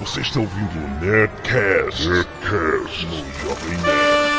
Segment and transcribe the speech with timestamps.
[0.00, 4.36] Você está ouvindo o Nerdcast, Nerdcast no Jovem Nerd.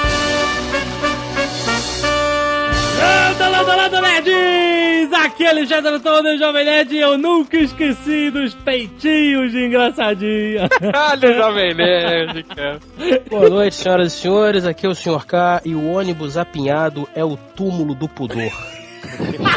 [2.99, 5.13] Landa, landa, landa, nerds!
[5.13, 10.69] Aqui é Alexandre Antônio, Jovem Nerd, e eu nunca esqueci dos peitinhos de engraçadinha.
[10.93, 12.79] Olha o Jovem Nerd, cara.
[13.29, 14.65] Boa noite, senhoras e senhores.
[14.65, 15.25] Aqui é o Sr.
[15.25, 18.37] K e o ônibus apinhado é o túmulo do pudor.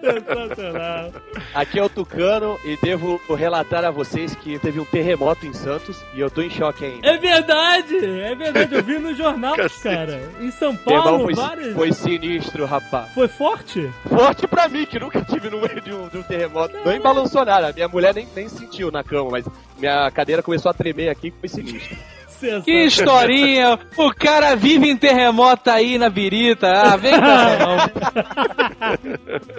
[0.00, 1.12] Sensacional.
[1.54, 6.02] Aqui é o Tucano e devo relatar a vocês que teve um terremoto em Santos
[6.14, 7.06] e eu tô em choque ainda.
[7.06, 10.20] É verdade, é verdade, eu vi no jornal, cara.
[10.40, 11.74] Em São Paulo, foi, vários...
[11.74, 13.12] foi sinistro, rapaz.
[13.12, 13.90] Foi forte?
[14.08, 16.74] Forte pra mim, que nunca tive no meio de um, de um terremoto.
[16.84, 17.72] Não balançou nada.
[17.72, 19.46] Minha mulher nem, nem sentiu na cama, mas
[19.78, 21.96] minha cadeira começou a tremer aqui, foi sinistro.
[22.42, 22.62] Sensacional.
[22.62, 23.78] Que historinha!
[23.96, 26.66] O cara vive em terremoto aí na birita.
[26.66, 28.92] Ah, vem cá, não.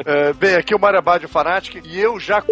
[0.06, 2.44] É, bem, aqui é o Marabádio Fanatic e eu já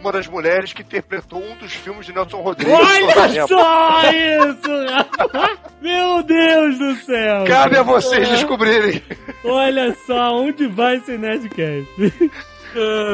[0.00, 2.72] uma das mulheres que interpretou um dos filmes de Nelson Rodrigues.
[2.72, 5.58] Olha só isso!
[5.82, 7.44] Meu Deus do céu!
[7.46, 9.02] Cabe a vocês descobrirem.
[9.44, 11.88] Olha só, onde vai esse Nerdcast?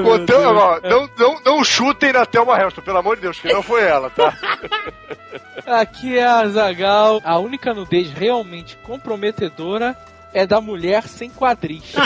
[0.03, 0.57] Botão, Deus.
[0.57, 3.83] ó, não, não, não chutem na Thelma Heston, pelo amor de Deus, que não foi
[3.83, 4.37] ela, tá?
[5.67, 7.21] Aqui é a Zagal.
[7.25, 9.97] A única nudez realmente comprometedora
[10.33, 11.95] é da mulher sem quadris.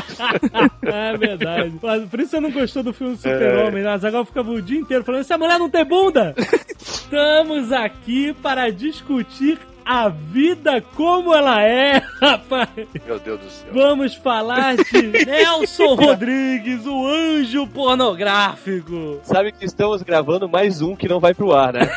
[0.83, 1.73] É verdade.
[1.83, 3.91] Mas Por isso você não gostou do filme Super-Homem, né?
[3.91, 6.35] A Zagal ficava o dia inteiro falando: essa mulher não tem bunda!
[6.79, 12.69] Estamos aqui para discutir a vida como ela é, rapaz!
[13.07, 13.69] Meu Deus do céu.
[13.73, 19.21] Vamos falar de Nelson Rodrigues, o anjo pornográfico.
[19.25, 21.89] Sabe que estamos gravando mais um que não vai pro ar, né?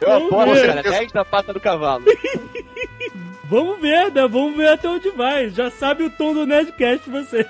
[0.00, 0.66] Eu Vamos aposto, ver.
[0.66, 2.04] cara, 10 da pata do cavalo.
[3.44, 4.26] Vamos ver, né?
[4.26, 5.50] Vamos ver até onde vai.
[5.50, 7.46] Já sabe o tom do Nerdcast você.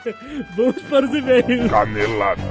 [0.56, 1.70] Vamos para os e-mails.
[1.70, 2.42] Canelada.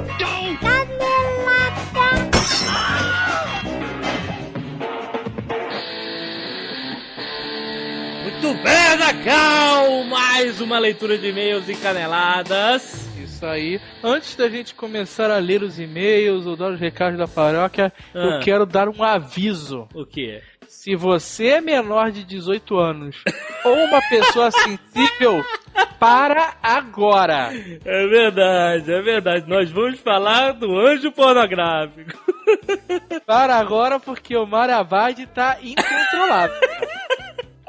[8.41, 10.03] Muito bem, Zacal!
[10.05, 13.07] Mais uma leitura de e-mails e caneladas.
[13.23, 13.79] Isso aí.
[14.03, 18.17] Antes da gente começar a ler os e-mails ou dar os recados da paróquia, Ah.
[18.17, 19.87] eu quero dar um aviso.
[19.93, 20.41] O quê?
[20.67, 23.15] Se você é menor de 18 anos
[23.63, 25.45] ou uma pessoa sensível,
[25.99, 27.51] para agora.
[27.85, 29.47] É verdade, é verdade.
[29.47, 32.11] Nós vamos falar do anjo pornográfico.
[33.23, 36.57] Para agora, porque o Marabade tá incontrolável.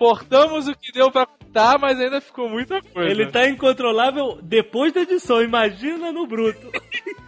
[0.02, 3.08] Cortamos o que deu pra cortar, mas ainda ficou muita coisa.
[3.08, 6.72] Ele tá incontrolável depois da edição, imagina no bruto.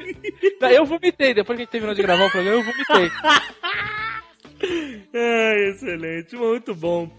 [0.75, 3.11] Eu vomitei, depois que a gente terminou de gravar o programa, eu vomitei.
[5.13, 7.11] É, excelente, muito bom.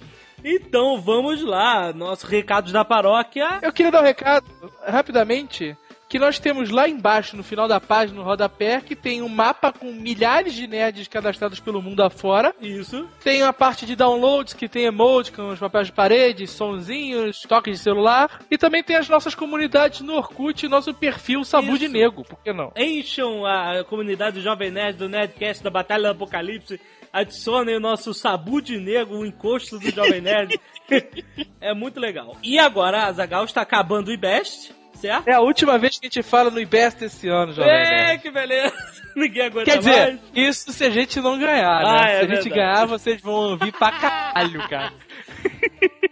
[0.43, 3.59] Então vamos lá, nossos recados da paróquia.
[3.61, 4.45] Eu queria dar um recado,
[4.85, 5.77] rapidamente,
[6.07, 9.71] que nós temos lá embaixo, no final da página, no rodapé, que tem um mapa
[9.71, 12.53] com milhares de nerds cadastrados pelo mundo afora.
[12.61, 13.07] Isso.
[13.23, 17.77] Tem a parte de downloads, que tem emote com os papéis de parede, sonzinhos, toques
[17.77, 18.41] de celular.
[18.49, 21.79] E também tem as nossas comunidades no Orkut e nosso perfil Sabu Isso.
[21.79, 22.71] de Nego, por que não?
[22.75, 26.79] Encham a comunidade do Jovem Nerd, do Nerdcast, da Batalha do Apocalipse.
[27.11, 30.59] Adicionem o nosso Sabu de Nego, o encosto do Jovem Nerd.
[31.61, 32.35] é muito legal.
[32.43, 35.27] E agora a Zagal está acabando o IBEST, certo?
[35.27, 38.31] É a última vez que a gente fala no IBEST esse ano, Jovem É, que
[38.31, 38.73] beleza.
[39.15, 40.19] Ninguém aguenta Quer dizer, mais.
[40.33, 41.87] isso se a gente não ganhar, né?
[41.87, 42.49] Ah, é se a gente verdade.
[42.49, 44.93] ganhar, vocês vão ouvir pra caralho, cara.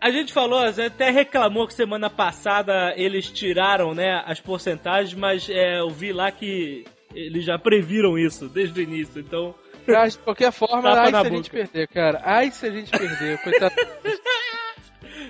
[0.00, 5.12] A gente falou, a gente até reclamou que semana passada eles tiraram, né, as porcentagens,
[5.12, 6.84] mas é, eu vi lá que
[7.14, 9.54] eles já previram isso desde o início, então...
[9.86, 11.36] De qualquer forma, ai se na a boca.
[11.36, 12.20] gente perder, cara.
[12.22, 13.38] Ai se a gente perder.
[13.42, 13.74] Coitado.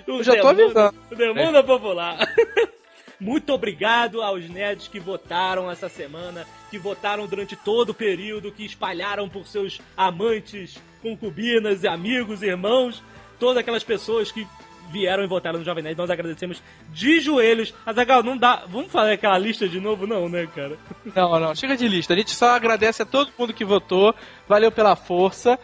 [0.06, 0.94] Eu já tô avisando.
[1.10, 2.19] O demônio popular.
[3.21, 8.65] Muito obrigado aos nerds que votaram essa semana, que votaram durante todo o período, que
[8.65, 13.03] espalharam por seus amantes, concubinas, amigos, irmãos,
[13.41, 14.47] todas aquelas pessoas que
[14.91, 15.99] vieram e votaram no Jovem Nerd.
[15.99, 17.75] Nós agradecemos de joelhos.
[17.84, 18.65] Azagal, não dá.
[18.69, 20.76] Vamos fazer aquela lista de novo, não, né, cara?
[21.15, 22.15] Não, não, chega de lista.
[22.15, 24.14] A gente só agradece a todo mundo que votou.
[24.49, 25.58] Valeu pela força.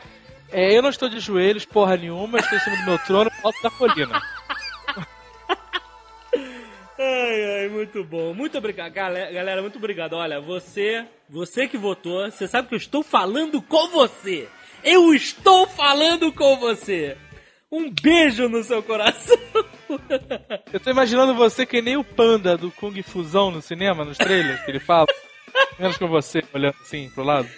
[0.50, 2.38] É, eu não estou de joelhos, porra nenhuma.
[2.38, 4.22] Estou em cima do meu trono, alto da colina.
[6.96, 8.32] Ai, ai, muito bom.
[8.32, 10.14] Muito obrigado, galera, galera, muito obrigado.
[10.14, 14.48] Olha, você, você que votou, você sabe que eu estou falando com você.
[14.82, 17.16] Eu estou falando com você.
[17.70, 19.36] Um beijo no seu coração.
[20.72, 24.62] Eu tô imaginando você que nem o panda do Kung Fusão no cinema, nos trailers,
[24.64, 25.06] que ele fala.
[25.78, 27.48] Menos com você, olhando assim pro lado.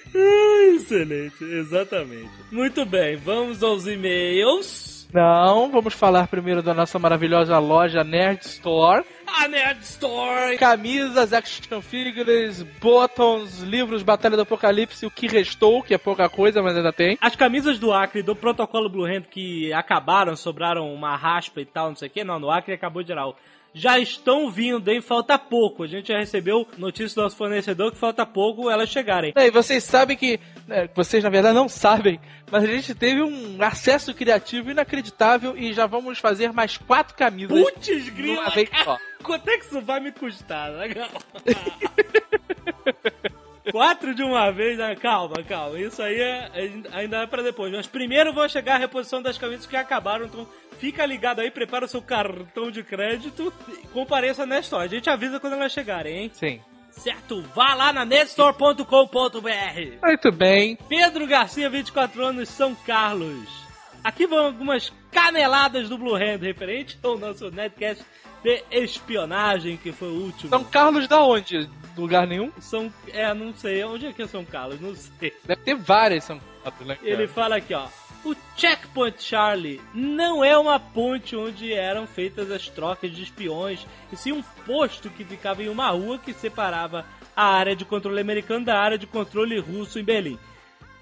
[0.74, 2.30] Excelente, exatamente.
[2.50, 4.96] Muito bem, vamos aos e-mails.
[5.12, 9.04] Não, vamos falar primeiro da nossa maravilhosa loja Nerd Store.
[9.26, 10.58] A Nerd Store!
[10.58, 16.62] Camisas, action figures, buttons, livros, Batalha do Apocalipse, o que restou, que é pouca coisa,
[16.62, 17.16] mas ainda tem.
[17.20, 21.88] As camisas do Acre do protocolo Blue Hand que acabaram, sobraram uma raspa e tal,
[21.88, 22.24] não sei o que.
[22.24, 23.36] Não, no Acre acabou geral.
[23.78, 25.02] Já estão vindo, hein?
[25.02, 25.82] Falta pouco.
[25.82, 29.34] A gente já recebeu notícia do nosso fornecedor que falta pouco elas chegarem.
[29.36, 30.40] E vocês sabem que.
[30.66, 32.18] né, vocês na verdade não sabem,
[32.50, 37.60] mas a gente teve um acesso criativo inacreditável e já vamos fazer mais quatro camisas.
[37.60, 38.50] Putz, grila!
[39.22, 40.72] Quanto é que isso vai me custar?
[40.72, 41.10] Legal.
[43.70, 44.94] Quatro de uma vez, né?
[44.96, 45.78] calma, calma.
[45.78, 46.50] Isso aí é,
[46.92, 47.72] ainda é pra depois.
[47.72, 50.26] Mas primeiro vou chegar a reposição das camisas que acabaram.
[50.26, 50.46] Então
[50.78, 54.84] fica ligado aí, prepara o seu cartão de crédito e compareça na Store.
[54.84, 56.30] A gente avisa quando elas chegarem, hein?
[56.32, 56.60] Sim.
[56.90, 57.42] Certo?
[57.54, 59.98] Vá lá na netstore.com.br.
[60.02, 60.78] Muito bem.
[60.88, 63.66] Pedro Garcia, 24 anos, São Carlos.
[64.02, 68.02] Aqui vão algumas caneladas do Blue Hand referente ao nosso netcast
[68.42, 70.48] de espionagem, que foi o último.
[70.48, 71.68] São Carlos da onde?
[72.02, 72.50] Lugar nenhum?
[72.60, 74.80] São, é, não sei, onde é que é São Carlos?
[74.80, 75.34] Não sei.
[75.44, 76.98] Deve ter várias São Carlos, né?
[77.02, 77.88] Ele fala aqui, ó.
[78.24, 84.16] O Checkpoint Charlie não é uma ponte onde eram feitas as trocas de espiões, e
[84.16, 87.06] sim um posto que ficava em uma rua que separava
[87.36, 90.38] a área de controle americano da área de controle russo em Berlim.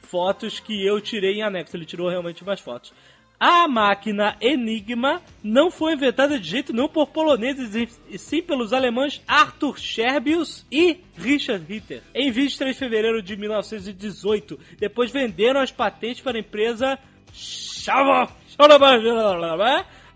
[0.02, 2.92] Fotos que eu tirei em anexo, ele tirou realmente umas fotos.
[3.38, 7.74] A máquina Enigma não foi inventada de jeito nenhum por poloneses,
[8.08, 12.02] e sim pelos alemães Arthur Scherbius e Richard Ritter.
[12.14, 16.98] Em 23 de fevereiro de 1918, depois venderam as patentes para a empresa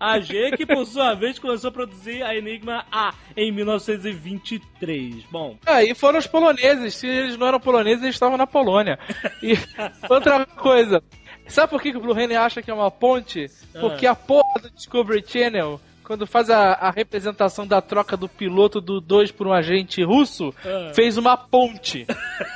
[0.01, 5.25] AG, que por sua vez começou a produzir a Enigma A em 1923.
[5.31, 6.95] Bom, Aí foram os poloneses.
[6.95, 8.99] Se eles não eram poloneses, eles estavam na Polônia.
[9.43, 9.55] E
[10.09, 11.03] outra coisa.
[11.49, 13.51] Sabe por que, que o Blue Hand acha que é uma ponte?
[13.81, 18.81] Porque a porra do Discovery Channel, quando faz a, a representação da troca do piloto
[18.81, 20.93] do 2 por um agente russo, Ah.
[20.95, 22.07] fez uma ponte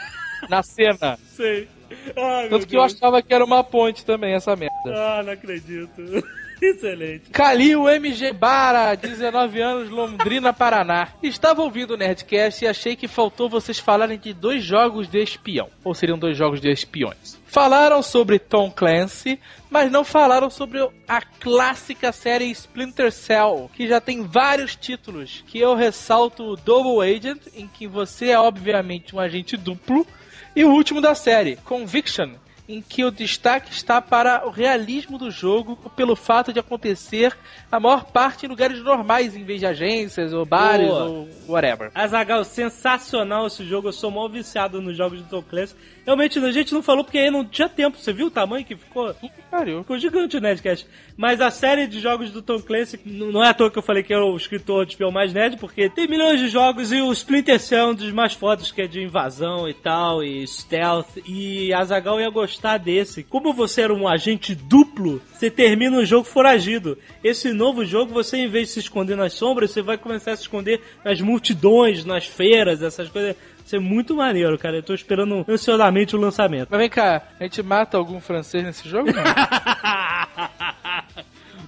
[0.49, 1.19] na cena.
[1.27, 1.69] sei.
[2.17, 2.95] Meu Tanto que eu Deus.
[2.95, 4.73] achava que era uma ponte também, essa merda.
[4.87, 5.91] Ah, não acredito.
[6.83, 7.31] Excelente.
[7.31, 11.09] Calil MG Bara, 19 anos, Londrina, Paraná.
[11.23, 15.69] Estava ouvindo o Nerdcast e achei que faltou vocês falarem de dois jogos de espião.
[15.83, 17.41] Ou seriam dois jogos de espiões.
[17.47, 20.79] Falaram sobre Tom Clancy, mas não falaram sobre
[21.09, 27.03] a clássica série Splinter Cell, que já tem vários títulos, que eu ressalto o Double
[27.05, 30.07] Agent, em que você é obviamente um agente duplo,
[30.55, 32.35] e o último da série, Conviction,
[32.69, 37.37] em que o destaque está para o realismo do jogo pelo fato de acontecer
[37.71, 41.05] a maior parte em lugares normais, em vez de agências ou bares Boa.
[41.05, 41.91] ou whatever.
[41.95, 43.89] Azagal, sensacional esse jogo.
[43.89, 45.75] Eu sou mal viciado nos jogos de Tom Clancy.
[46.05, 47.97] Realmente, a gente não falou porque aí não tinha tempo.
[47.97, 49.15] Você viu o tamanho que ficou?
[49.51, 49.81] Pariu.
[49.83, 50.87] Ficou gigante o Nerdcast.
[51.17, 54.03] Mas a série de jogos do Tom Clancy, não é à toa que eu falei
[54.03, 57.13] que é o escritor de espião mais nerd, porque tem milhões de jogos e o
[57.13, 61.19] Splinter Cell é um dos mais fodas, que é de invasão e tal, e stealth.
[61.27, 63.23] E a Zagal ia gostar desse.
[63.23, 66.99] Como você era um agente duplo, você termina o jogo foragido.
[67.23, 70.37] Esse novo jogo, você em vez de se esconder nas sombras, você vai começar a
[70.37, 73.37] se esconder nas multidões, nas feiras, essas coisas.
[73.65, 74.77] Isso é muito maneiro, cara.
[74.77, 76.69] Eu tô esperando ansiosamente o lançamento.
[76.71, 79.11] Mas vem cá, a gente mata algum francês nesse jogo?
[79.13, 79.23] Não.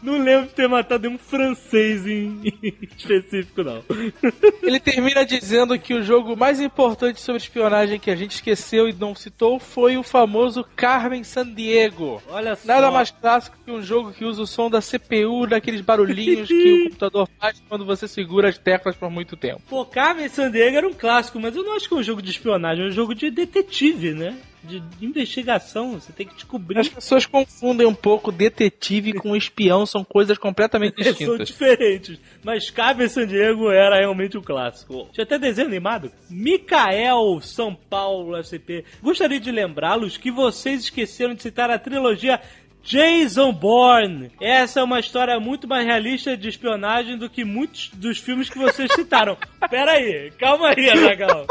[0.05, 3.83] Não lembro de ter matado nenhum francês em em específico, não.
[4.62, 8.93] Ele termina dizendo que o jogo mais importante sobre espionagem que a gente esqueceu e
[8.93, 12.23] não citou foi o famoso Carmen Sandiego.
[12.28, 12.69] Olha só.
[12.69, 16.55] Nada mais clássico que um jogo que usa o som da CPU, daqueles barulhinhos que
[16.55, 19.62] o computador faz quando você segura as teclas por muito tempo.
[19.71, 22.31] Pô, Carmen Sandiego era um clássico, mas eu não acho que é um jogo de
[22.31, 24.37] espionagem, é um jogo de detetive, né?
[24.64, 26.78] De investigação, você tem que descobrir.
[26.78, 31.49] As pessoas confundem um pouco detetive com espião, são coisas completamente São distintas.
[31.49, 32.18] diferentes.
[32.42, 35.09] Mas Carmen Sandiego era realmente um clássico.
[35.12, 36.11] Tinha até desenho animado.
[36.30, 38.85] Micael São Paulo SCP.
[39.02, 42.40] Gostaria de lembrá-los que vocês esqueceram de citar a trilogia
[42.85, 44.31] Jason Bourne.
[44.41, 48.59] Essa é uma história muito mais realista de espionagem do que muitos dos filmes que
[48.59, 49.37] vocês citaram.
[49.71, 51.47] Pera aí, calma aí, Azaghal.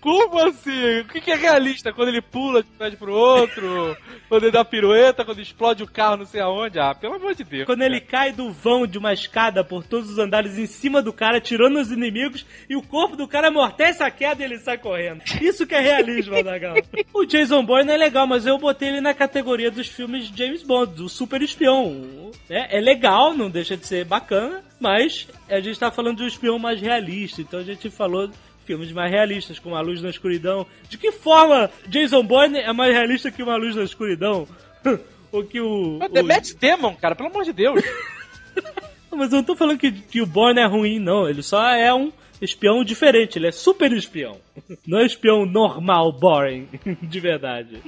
[0.00, 1.00] Como assim?
[1.00, 1.92] O que é realista?
[1.92, 3.96] Quando ele pula de um prédio pro outro?
[4.28, 5.24] quando ele dá pirueta?
[5.24, 6.78] Quando explode o carro não sei aonde?
[6.78, 7.64] Ah, pelo amor de Deus.
[7.64, 11.12] Quando ele cai do vão de uma escada por todos os andares em cima do
[11.12, 14.76] cara, tirando os inimigos, e o corpo do cara amortece a queda e ele sai
[14.76, 15.22] correndo.
[15.40, 16.76] Isso que é realismo, Azaghal.
[17.14, 20.62] O Jason Bourne é legal, mas eu botei ele na categoria dos filmes de James
[20.62, 22.30] Bond, do super espião.
[22.48, 26.28] É, é legal, não deixa de ser bacana, mas a gente tá falando de um
[26.28, 28.30] espião mais realista, então a gente falou
[28.64, 30.66] filmes mais realistas, como A Luz na Escuridão.
[30.88, 34.48] De que forma Jason Bourne é mais realista que Uma Luz na Escuridão?
[35.30, 35.98] o que o.
[36.12, 36.24] The o...
[36.24, 37.82] Matt Damon, cara, pelo amor de Deus.
[39.10, 41.28] Mas eu não tô falando que, que o Bourne é ruim, não.
[41.28, 44.38] Ele só é um espião diferente, ele é super espião.
[44.86, 46.68] Não é espião normal, boring,
[47.02, 47.82] de verdade.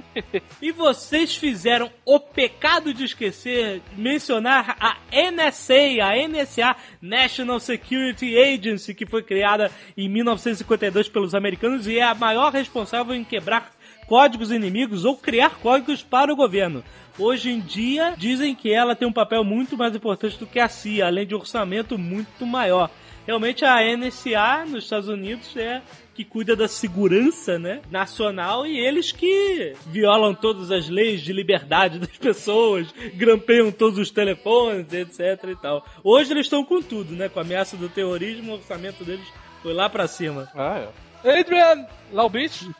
[0.60, 4.96] E vocês fizeram o pecado de esquecer mencionar a
[5.30, 12.02] NSA, a NSA, National Security Agency, que foi criada em 1952 pelos americanos e é
[12.02, 13.72] a maior responsável em quebrar
[14.06, 16.82] códigos inimigos ou criar códigos para o governo.
[17.18, 20.68] Hoje em dia, dizem que ela tem um papel muito mais importante do que a
[20.68, 22.90] CIA, além de um orçamento muito maior.
[23.26, 25.82] Realmente a NSA nos Estados Unidos é
[26.14, 31.98] que cuida da segurança, né, nacional e eles que violam todas as leis de liberdade
[31.98, 35.84] das pessoas, grampeiam todos os telefones, etc e tal.
[36.02, 39.26] Hoje eles estão com tudo, né, com a ameaça do terrorismo, o orçamento deles
[39.62, 40.48] foi lá pra cima.
[40.54, 41.06] Ah, é.
[41.40, 42.70] Adrian Laubich,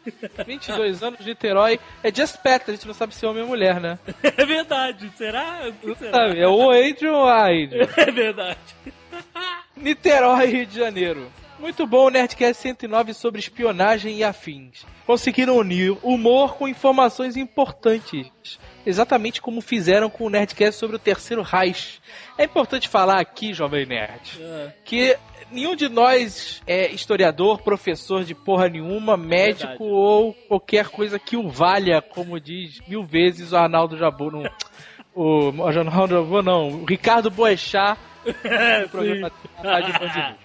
[0.47, 1.81] 22 anos, Niterói.
[2.03, 3.99] É Just Pet, a gente não sabe se é homem ou mulher, né?
[4.23, 5.69] É verdade, será?
[5.69, 6.12] O que será?
[6.12, 7.88] Sabe, é o Adrian ou a Adrian?
[7.97, 8.59] É verdade.
[9.76, 11.30] Niterói, Rio de Janeiro.
[11.59, 14.85] Muito bom o Nerdcast 109 sobre espionagem e afins.
[15.06, 18.30] Conseguiram unir humor com informações importantes.
[18.85, 21.99] Exatamente como fizeram com o Nerdcast sobre o terceiro Reich.
[22.37, 24.73] É importante falar aqui, Jovem Nerd, É.
[24.85, 25.16] que
[25.50, 29.83] nenhum de nós é historiador, professor de porra nenhuma, médico Verdade.
[29.92, 34.42] ou qualquer coisa que o valha, como diz mil vezes o Arnaldo Jabu no.
[35.14, 37.99] O, o Arnaldo Jabu não, o Ricardo Boechat
[38.45, 39.30] É, programa
[39.62, 40.37] Band News.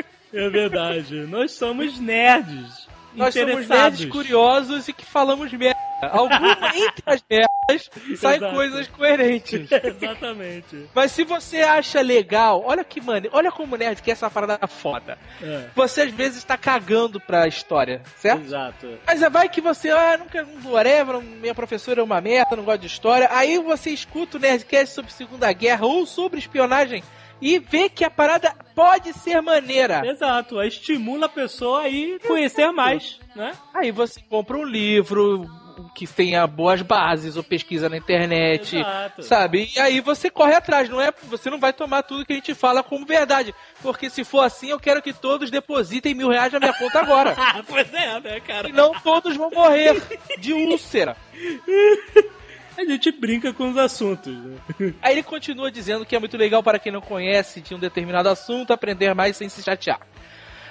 [0.32, 1.26] É verdade.
[1.26, 2.88] Nós somos nerds.
[3.14, 5.78] Nós somos nerds curiosos e que falamos merda.
[6.02, 8.54] Alguma entre as merdas saem Exato.
[8.54, 9.68] coisas coerentes.
[9.84, 10.88] Exatamente.
[10.94, 14.66] Mas se você acha legal, olha que mano, olha como nerd que é essa parada
[14.66, 15.18] foda.
[15.42, 18.44] É, Você às vezes tá cagando pra história, certo?
[18.44, 18.98] exato.
[19.06, 22.86] Mas vai que você, ah, nunca, whatever, minha professora é uma merda, não gosto de
[22.86, 23.28] história.
[23.30, 27.02] Aí você escuta o Nerdcast sobre Segunda Guerra ou sobre espionagem
[27.40, 30.02] e vê que a parada pode ser maneira.
[30.04, 30.62] Exato.
[30.62, 33.52] Estimula a pessoa a ir conhecer mais, né?
[33.74, 35.48] Aí você compra um livro
[35.94, 39.22] que tenha boas bases ou pesquisa na internet, Exato.
[39.22, 39.70] sabe?
[39.74, 41.12] E aí você corre atrás, não é?
[41.24, 44.70] Você não vai tomar tudo que a gente fala como verdade, porque se for assim,
[44.70, 47.36] eu quero que todos depositem mil reais na minha conta agora.
[47.66, 48.68] Pois é, né, cara?
[48.68, 50.02] Senão todos vão morrer
[50.38, 51.16] de úlcera.
[52.76, 54.32] A gente brinca com os assuntos.
[54.32, 54.56] Né?
[55.02, 58.28] Aí ele continua dizendo que é muito legal para quem não conhece de um determinado
[58.28, 60.00] assunto aprender mais sem se chatear.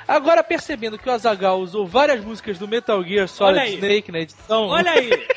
[0.08, 3.76] Agora, percebendo que o Azagal usou várias músicas do Metal Gear Solid.
[3.76, 4.68] Snake na edição.
[4.68, 5.10] Olha aí.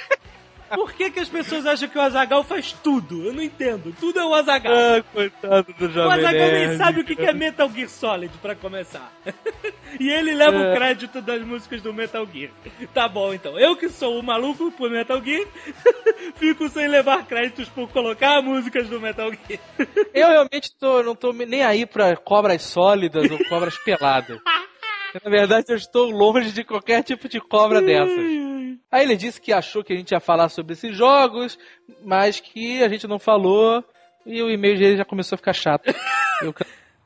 [0.75, 3.25] Por que, que as pessoas acham que o Azagal faz tudo?
[3.27, 3.95] Eu não entendo.
[3.99, 4.73] Tudo é o Azagal.
[4.73, 7.33] Ah, coitado do O Jovem Azagal nem sabe o que que é.
[7.33, 9.13] Metal Gear Solid, pra começar.
[10.01, 10.75] e ele leva o É.
[10.77, 12.51] crédito das músicas do Metal Gear.
[12.95, 13.59] Tá bom, então.
[13.59, 15.47] Eu que sou o maluco por Metal Gear,
[16.37, 19.61] fico sem levar créditos por colocar músicas do Metal Gear.
[20.15, 24.39] Eu realmente tô, não tô nem aí pra cobras sólidas ou cobras peladas.
[25.25, 28.17] Na verdade, eu estou longe de qualquer tipo de cobra dessas.
[28.93, 31.59] Aí ele disse que achou que a gente ia falar sobre esses jogos,
[32.05, 33.83] mas que a gente não falou
[34.27, 35.87] e o e-mail dele já começou a ficar chato.
[36.43, 36.55] Eu-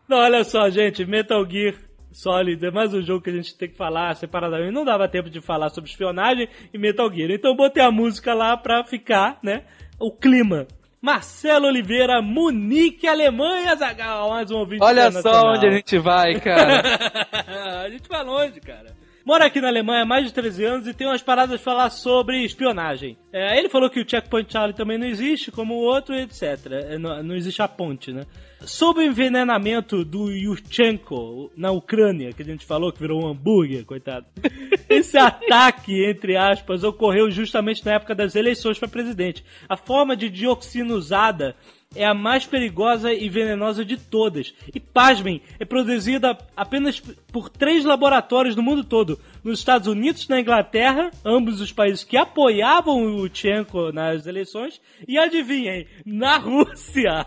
[0.08, 1.74] Não, olha só, gente, Metal Gear
[2.12, 4.72] Solid é mais um jogo que a gente tem que falar separadamente.
[4.72, 7.30] Não dava tempo de falar sobre espionagem e Metal Gear.
[7.30, 9.62] Então eu botei a música lá pra ficar, né?
[10.00, 10.66] O clima.
[11.00, 16.82] Marcelo Oliveira, Munique, Alemanha, Zagal, mais um ouvinte Olha só onde a gente vai, cara.
[17.84, 18.96] a gente vai longe, cara.
[19.26, 21.90] Mora aqui na Alemanha há mais de 13 anos e tem umas paradas pra falar
[21.90, 23.18] sobre espionagem.
[23.32, 26.42] É, ele falou que o Checkpoint Charlie também não existe, como o outro, etc.
[26.70, 28.24] É, não, não existe a ponte, né?
[28.60, 33.84] Sobre o envenenamento do Yushchenko na Ucrânia, que a gente falou que virou um hambúrguer,
[33.84, 34.26] coitado.
[34.88, 39.44] Esse ataque, entre aspas, ocorreu justamente na época das eleições para presidente.
[39.68, 41.56] A forma de dioxina usada
[41.94, 44.54] é a mais perigosa e venenosa de todas.
[44.74, 49.18] E pasmem, é produzida apenas por três laboratórios no mundo todo.
[49.42, 54.80] Nos Estados Unidos na Inglaterra, ambos os países que apoiavam o Tchenko nas eleições.
[55.06, 57.26] E adivinhem, na Rússia,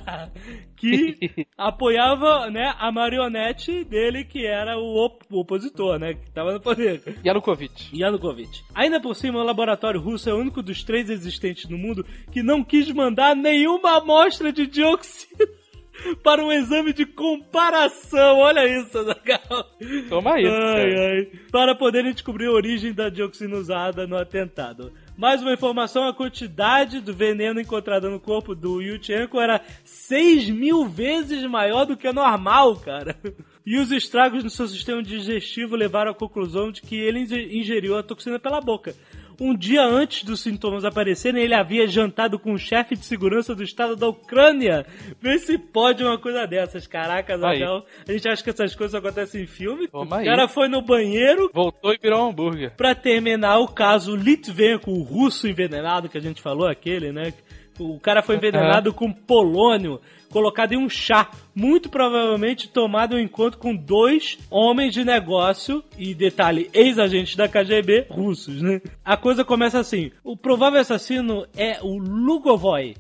[0.80, 6.54] que apoiava né, a marionete dele, que era o, op- o opositor, né, que estava
[6.54, 7.02] no poder.
[7.26, 7.90] Yanukovych.
[7.94, 8.64] Yanukovych.
[8.74, 12.42] Ainda por cima, o laboratório russo é o único dos três existentes no mundo que
[12.42, 15.46] não quis mandar nenhuma amostra de dioxina
[16.24, 18.38] para um exame de comparação.
[18.40, 19.66] Olha isso, Zagal.
[20.10, 20.46] Toma aí.
[20.48, 21.28] Ai, ai.
[21.52, 24.92] Para poderem descobrir a origem da dioxina usada no atentado.
[25.20, 30.86] Mais uma informação, a quantidade do veneno encontrado no corpo do Yuchenko era 6 mil
[30.86, 33.18] vezes maior do que a normal, cara.
[33.66, 37.98] E os estragos no seu sistema digestivo levaram à conclusão de que ele inge- ingeriu
[37.98, 38.96] a toxina pela boca.
[39.40, 43.64] Um dia antes dos sintomas aparecerem, ele havia jantado com o chefe de segurança do
[43.64, 44.86] estado da Ucrânia.
[45.22, 46.86] Vê se pode uma coisa dessas.
[46.88, 47.64] Caracas, Aí.
[47.64, 47.86] Abel.
[48.08, 49.88] A gente acha que essas coisas acontecem em filme.
[49.88, 50.26] Toma o aí.
[50.26, 52.72] cara foi no banheiro Voltou e virou um hambúrguer.
[52.76, 57.34] pra terminar o caso Litvenko, o russo envenenado que a gente falou, aquele, né?
[57.80, 63.60] O cara foi envenenado com polônio colocado em um chá, muito provavelmente tomado em encontro
[63.60, 68.82] com dois homens de negócio e detalhe, ex-agentes da KGB russos, né?
[69.04, 72.96] A coisa começa assim: o provável assassino é o Lugovoy.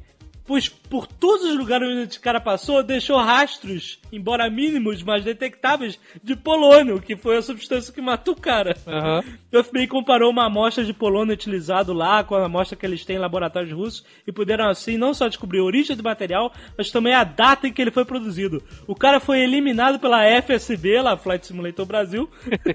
[0.49, 5.99] Pois por todos os lugares onde esse cara passou, deixou rastros, embora mínimos, mas detectáveis,
[6.23, 8.75] de polônio, que foi a substância que matou o cara.
[8.87, 9.23] Aham.
[9.53, 13.17] O FBI comparou uma amostra de polônio utilizado lá com a amostra que eles têm
[13.17, 17.13] em laboratórios russos e puderam assim não só descobrir a origem do material, mas também
[17.13, 18.63] a data em que ele foi produzido.
[18.87, 22.27] O cara foi eliminado pela FSB, lá Flight Simulator Brasil,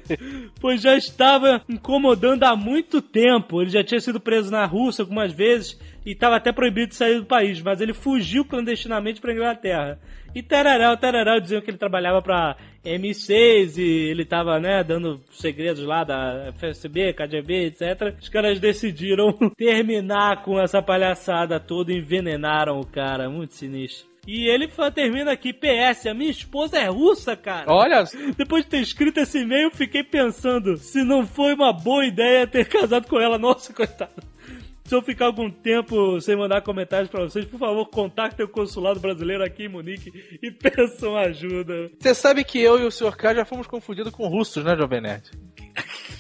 [0.61, 3.61] pois já estava incomodando há muito tempo.
[3.61, 7.19] Ele já tinha sido preso na Rússia algumas vezes e estava até proibido de sair
[7.19, 9.99] do país, mas ele fugiu clandestinamente para Inglaterra.
[10.35, 15.85] E tarará, tarará, diziam que ele trabalhava pra M6 e ele tava, né, dando segredos
[15.85, 18.17] lá da FSB, KGB, etc.
[18.21, 23.31] Os caras decidiram terminar com essa palhaçada toda e envenenaram o cara.
[23.31, 24.13] Muito sinistro.
[24.27, 27.71] E ele termina aqui, PS, a minha esposa é russa, cara.
[27.71, 28.05] Olha,
[28.37, 32.65] Depois de ter escrito esse e-mail, fiquei pensando se não foi uma boa ideia ter
[32.67, 33.39] casado com ela.
[33.39, 34.35] Nossa, coitado.
[34.85, 39.01] Se eu ficar algum tempo sem mandar comentários pra vocês, por favor, contactem o consulado
[39.01, 40.13] brasileiro aqui em Munique
[40.43, 41.91] e peçam ajuda.
[41.99, 43.17] você sabe que eu e o Sr.
[43.17, 45.31] K já fomos confundidos com russos, né, Jovem Nerd?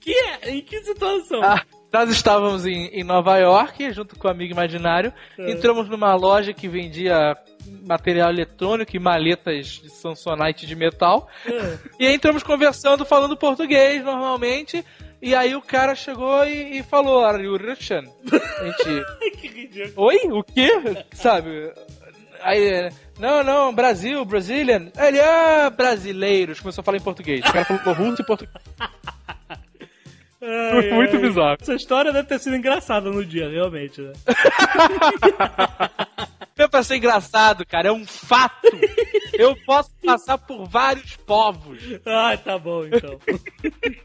[0.00, 0.50] Que é?
[0.52, 1.42] Em que situação?
[1.42, 5.12] Ah, nós estávamos em, em Nova York, junto com o amigo imaginário.
[5.38, 5.50] É.
[5.50, 7.36] Entramos numa loja que vendia
[7.86, 11.28] material eletrônico e maletas de Samsonite de metal.
[11.44, 11.78] É.
[12.00, 14.82] E aí entramos conversando, falando português normalmente.
[15.20, 18.04] E aí o cara chegou e, e falou, Are you Russian?
[18.24, 20.06] Gente, que ridículo.
[20.06, 20.18] oi?
[20.30, 20.70] O quê?
[21.12, 21.72] Sabe?
[22.40, 24.92] Aí, não, não, Brasil, Brazilian.
[24.96, 26.60] Aí Ele, ah, brasileiros.
[26.60, 27.40] Começou a falar em português.
[27.40, 28.56] O cara falou russo e português.
[30.40, 31.22] Ai, Muito ai.
[31.22, 31.56] bizarro.
[31.60, 34.12] Essa história deve ter sido engraçada no dia, realmente, né?
[36.56, 38.68] Não é pra ser engraçado, cara, é um fato.
[39.32, 41.78] Eu posso passar por vários povos.
[42.04, 43.16] Ah, tá bom, então.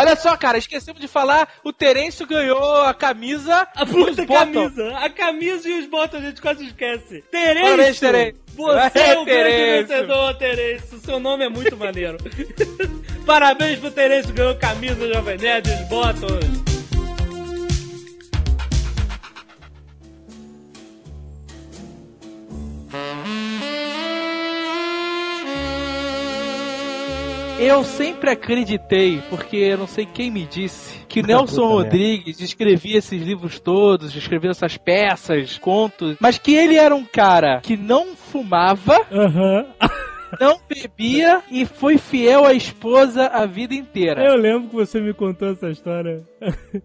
[0.00, 3.66] Olha só, cara, esquecemos de falar, o Terêncio ganhou a camisa.
[3.74, 4.52] A puta bottom.
[4.68, 4.96] camisa.
[4.98, 7.22] A camisa e os botões a gente quase esquece.
[7.30, 8.00] Parabéns, Terêncio.
[8.00, 8.40] Terêncio.
[8.56, 9.86] Você É, é o grande Terêncio.
[9.88, 10.98] vencedor, Terêncio.
[11.00, 12.18] Seu nome é muito maneiro.
[13.26, 16.69] Parabéns pro Terêncio, ganhou camisa, Jovem Nerd, os botões.
[27.62, 33.22] Eu sempre acreditei, porque eu não sei quem me disse, que Nelson Rodrigues escrevia esses
[33.22, 39.06] livros todos, escrevia essas peças, contos, mas que ele era um cara que não fumava,
[39.12, 39.66] Aham.
[40.40, 44.24] não bebia e foi fiel à esposa a vida inteira.
[44.24, 46.26] Eu lembro que você me contou essa história.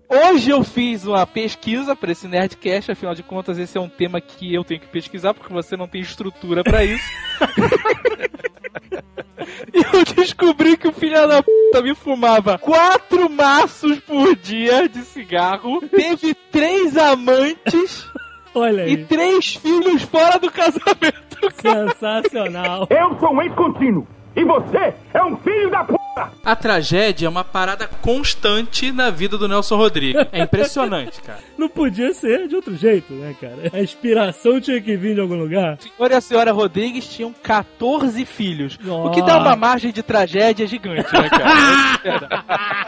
[0.10, 4.20] Hoje eu fiz uma pesquisa para esse Nerdcast, afinal de contas esse é um tema
[4.20, 7.10] que eu tenho que pesquisar porque você não tem estrutura para isso.
[9.74, 15.02] e eu descobri que o filho da puta me fumava quatro maços por dia de
[15.02, 18.08] cigarro, teve três amantes
[18.54, 19.06] Olha e aí.
[19.06, 21.26] três filhos fora do casamento.
[21.62, 22.88] Sensacional.
[22.90, 24.08] Eu sou um ex-contínuo.
[24.36, 25.96] E você é um filho da p.
[26.44, 30.26] A tragédia é uma parada constante na vida do Nelson Rodrigues.
[30.32, 31.40] É impressionante, cara.
[31.58, 33.70] Não podia ser de outro jeito, né, cara?
[33.74, 35.78] A inspiração tinha que vir de algum lugar.
[35.78, 38.78] O senhor e a senhora Rodrigues tinham 14 filhos.
[38.88, 42.86] O que dá uma margem de tragédia gigante, né, cara?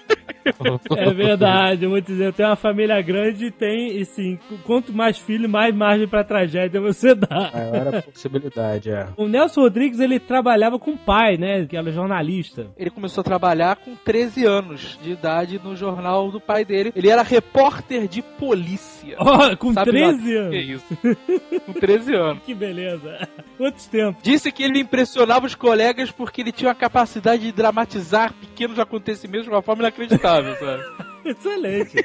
[0.96, 4.38] É verdade, eu vou te dizer, eu tenho uma família grande e tem, e sim,
[4.64, 7.50] quanto mais filho, mais margem pra tragédia você dá.
[7.52, 9.08] Maior a possibilidade, é.
[9.16, 12.68] O Nelson Rodrigues, ele trabalhava com o pai, né, que era jornalista.
[12.76, 16.92] Ele começou a trabalhar com 13 anos de idade no jornal do pai dele.
[16.94, 19.16] Ele era repórter de polícia.
[19.18, 20.56] Ó, com Sabe lá 13 Que é anos.
[20.56, 20.98] isso?
[21.66, 22.42] Com 13 anos.
[22.44, 23.28] Que beleza.
[23.56, 24.22] Quantos tempos?
[24.22, 29.44] Disse que ele impressionava os colegas porque ele tinha a capacidade de dramatizar pequenos acontecimentos
[29.46, 30.82] de uma forma inacreditável, sabe?
[31.24, 31.96] Excelente.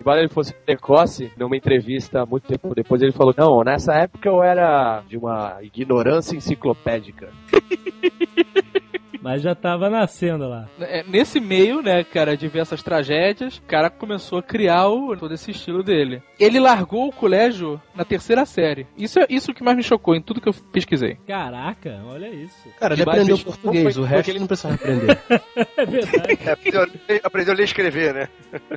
[0.00, 4.42] Embora ele fosse precoce, numa entrevista muito tempo depois, ele falou: Não, nessa época eu
[4.42, 7.30] era de uma ignorância enciclopédica.
[9.28, 10.66] Mas já tava nascendo lá.
[10.80, 15.14] É, Nesse meio, né, cara, de ver essas tragédias, o cara começou a criar o,
[15.18, 16.22] todo esse estilo dele.
[16.40, 18.86] Ele largou o colégio na terceira série.
[18.96, 21.18] Isso é isso que mais me chocou em tudo que eu pesquisei.
[21.26, 22.70] Caraca, olha isso.
[22.80, 25.18] Cara, ele aprendeu português, foi- o resto ele não precisava aprender.
[25.76, 26.38] É verdade.
[26.46, 28.28] É, aprendeu, a ler- aprendeu a ler e escrever, né?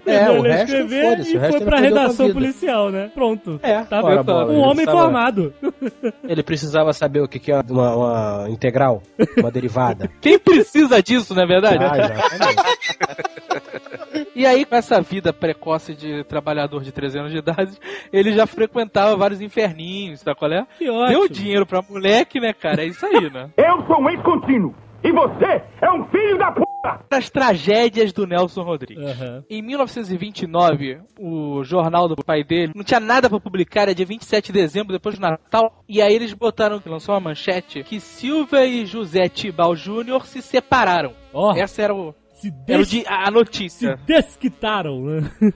[0.06, 3.10] É, o Ele ia resto, escrever e o resto foi pra aprendeu redação policial, né?
[3.14, 3.60] Pronto.
[3.64, 4.26] É, Tá ora vendo?
[4.26, 5.54] bola, Um ele homem precisava- formado.
[6.28, 9.02] Ele precisava saber o que que é uma, uma integral,
[9.38, 10.10] uma derivada.
[10.22, 11.84] Quem precisa disso, não é verdade?
[11.84, 11.98] Ah,
[12.34, 12.98] exatamente.
[14.36, 17.78] E aí, com essa vida precoce de trabalhador de 13 anos de idade,
[18.12, 20.66] ele já frequentava vários inferninhos, tá qual é?
[20.78, 21.20] Que ótimo.
[21.20, 22.82] Deu dinheiro pra moleque, né, cara?
[22.84, 23.50] É isso aí, né?
[23.58, 24.74] Eu sou um ex-contínuo.
[25.04, 26.62] E você é um filho da p.
[27.10, 29.04] As tragédias do Nelson Rodrigues.
[29.06, 29.44] Aham.
[29.50, 34.48] Em 1929, o jornal do pai dele não tinha nada pra publicar, era dia 27
[34.48, 35.84] de dezembro, depois do Natal.
[35.88, 41.14] E aí eles botaram, lançou uma manchete, que Silvia e José Tibal Júnior se separaram.
[41.34, 43.06] Ó, Essa era, o, se, des...
[43.08, 44.00] a se notícia.
[44.06, 45.32] desquitaram, né?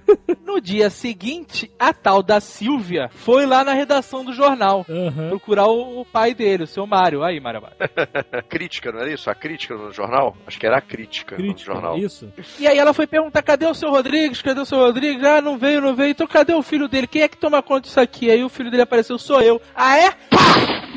[0.45, 4.85] No dia seguinte, a tal da Silvia foi lá na redação do jornal.
[4.87, 5.29] Aham.
[5.29, 7.23] Procurar o, o pai dele, o seu Mário.
[7.23, 7.61] Aí, Mário.
[7.61, 7.75] Mário.
[8.47, 9.29] Crítica, não era isso?
[9.29, 10.37] A crítica no jornal?
[10.47, 11.97] Acho que era a crítica, Crítica, no jornal.
[11.97, 12.31] isso.
[12.59, 14.41] E aí ela foi perguntar: cadê o seu Rodrigues?
[14.41, 15.23] Cadê o seu Rodrigues?
[15.25, 16.11] Ah, não veio, não veio.
[16.11, 17.07] Então cadê o filho dele?
[17.07, 18.29] Quem é que toma conta disso aqui?
[18.31, 19.59] Aí o filho dele apareceu: sou eu.
[19.75, 20.13] Ah, é?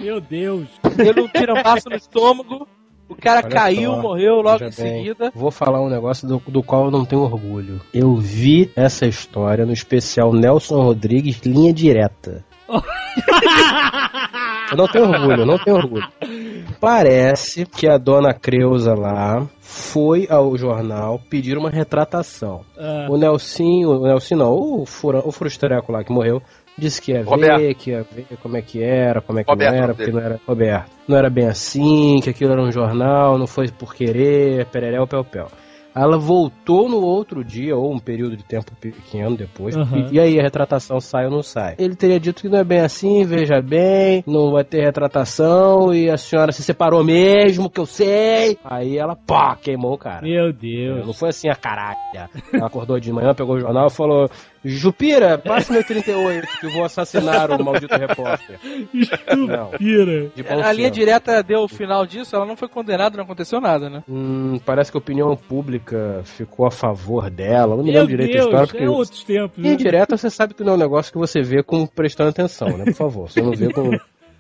[0.01, 0.69] Meu Deus.
[0.97, 2.69] Deu um tirambaço no estômago.
[3.09, 5.33] O cara Olha caiu, só, morreu logo Veja em bem, seguida.
[5.35, 7.81] Vou falar um negócio do, do qual eu não tenho orgulho.
[7.93, 12.45] Eu vi essa história no especial Nelson Rodrigues, linha direta.
[14.71, 16.07] Eu não tenho orgulho, eu não tenho orgulho.
[16.79, 22.61] Parece que a dona Creuza lá foi ao jornal pedir uma retratação.
[22.79, 26.43] Ah, O Nelsinho, o Nelson não, o, fura, o frustreco lá que morreu,
[26.79, 27.77] disse que ia ver, Roberto.
[27.79, 30.21] que ia ver como é que era, como é que Roberto, não era, porque não
[30.21, 30.41] era.
[30.47, 30.91] Roberto.
[31.09, 35.25] Não era bem assim, que aquilo era um jornal, não foi por querer, pereré, pel,
[35.25, 35.47] pel.
[35.97, 40.07] Ela voltou no outro dia, ou um período de tempo pequeno depois, Aham.
[40.13, 41.75] e, e aí a retratação sai ou não sai.
[41.77, 46.09] Ele teria dito que não é bem assim, veja bem, não vai ter retratação, e
[46.09, 48.57] a senhora se separou mesmo, que eu sei.
[48.65, 50.23] Aí ela, pá, queimou o cara.
[50.23, 51.19] meu Não Deus.
[51.19, 51.97] foi assim a caralho.
[52.53, 54.29] Ela acordou de manhã, pegou o jornal e falou:
[54.65, 58.59] Jupira, passe meu 38, que eu vou assassinar o maldito repórter.
[59.37, 63.89] Bom A linha direta deu o final disso, ela não foi condenada, não aconteceu nada,
[63.89, 64.03] né?
[64.09, 67.77] Hum, parece que a opinião pública ficou a favor dela.
[67.77, 68.85] Não me Meu lembro direito Deus, da história, porque.
[68.85, 69.59] é outros tempos.
[69.59, 69.77] Linha né?
[69.77, 72.85] direta, você sabe que não é um negócio que você vê com prestando atenção, né?
[72.85, 73.31] Por favor.
[73.31, 73.91] Você não vê com,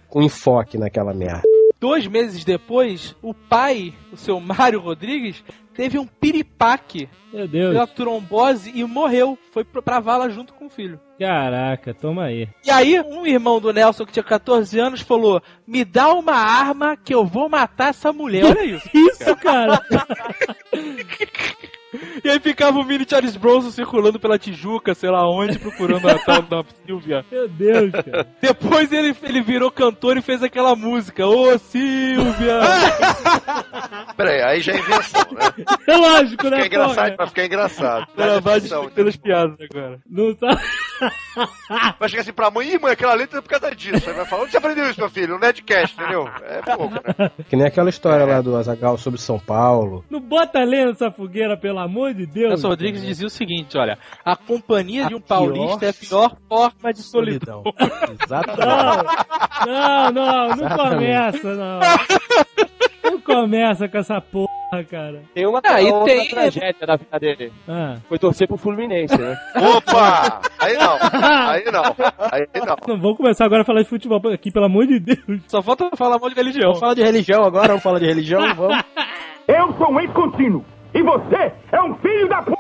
[0.09, 1.43] com enfoque naquela merda.
[1.81, 7.75] Dois meses depois, o pai, o seu Mário Rodrigues, teve um piripaque, Meu deu Deus.
[7.77, 9.39] uma trombose e morreu.
[9.53, 11.01] Foi pra vala junto com o filho.
[11.19, 12.49] Caraca, toma aí.
[12.65, 16.97] E aí, um irmão do Nelson, que tinha 14 anos, falou: Me dá uma arma
[16.97, 18.45] que eu vou matar essa mulher.
[18.45, 18.89] Olha isso.
[18.95, 19.81] Isso, cara.
[22.25, 26.19] E aí ficava o mini Charles Bronson circulando pela Tijuca, sei lá onde, procurando a
[26.19, 27.25] tal da Silvia.
[27.31, 28.27] Meu Deus, cara.
[28.41, 32.61] Depois ele, ele virou cantor e fez aquela música, Ô Silvia!
[34.17, 35.65] Pera aí, aí já é invenção, né?
[35.87, 36.63] É lógico, né?
[36.63, 37.17] Fica engraçado, porra?
[37.17, 38.07] vai ficar engraçado.
[38.17, 39.99] Vai Invenção, discutindo as piadas agora.
[40.09, 40.61] Não tá.
[41.99, 44.09] Vai chegar assim pra mãe, ih, mãe, aquela letra é por causa disso.
[44.09, 45.35] Aí vai falar, onde você aprendeu isso, meu filho?
[45.35, 46.29] No Nerdcast, entendeu?
[46.43, 47.31] É pouco, né?
[47.49, 50.05] Que nem aquela história lá do Azagal sobre São Paulo.
[50.11, 52.49] Não bota lenha nessa fogueira, pelo amor de Deus.
[52.51, 55.95] Nelson Rodrigues dizia o seguinte, olha, a companhia de um A pior paulista é a
[55.95, 57.63] pior forma de solidão.
[58.25, 58.67] Exatamente.
[59.67, 61.81] Não, não, não, não começa, não.
[63.11, 64.49] Não começa com essa porra,
[64.91, 65.23] cara.
[65.35, 67.53] Tem uma, Ah, outra tem- tragédia na vida dele.
[67.69, 67.97] Ah.
[68.09, 69.37] Foi torcer pro Fluminense, né?
[69.77, 70.41] Opa!
[70.59, 70.99] Aí não,
[71.49, 71.83] aí não,
[72.33, 72.77] aí não.
[72.95, 75.41] Não vamos começar agora a falar de futebol aqui, pelo amor de Deus.
[75.49, 76.65] Só falta falar mal de religião.
[76.69, 78.83] Vamos falar de religião agora, vamos falar de religião, vamos.
[79.47, 80.65] Eu sou um ex-contínuo.
[80.95, 82.53] E você é um filho da p.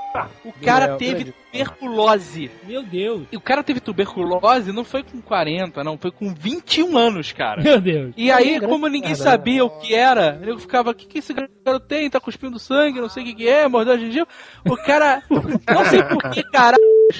[0.44, 1.34] O cara teve grande.
[1.50, 2.50] tuberculose.
[2.64, 3.26] Meu Deus.
[3.30, 7.62] E o cara teve tuberculose não foi com 40, não, foi com 21 anos, cara.
[7.62, 8.14] Meu Deus.
[8.16, 11.18] E aí, grande como ninguém merda, sabia o que era, ele ficava, o que, que
[11.18, 12.08] esse garoto tem?
[12.10, 14.26] Tá cuspindo sangue, não sei o que, que é, mordeu a gengiva.
[14.64, 16.76] O cara, não sei por que, cara,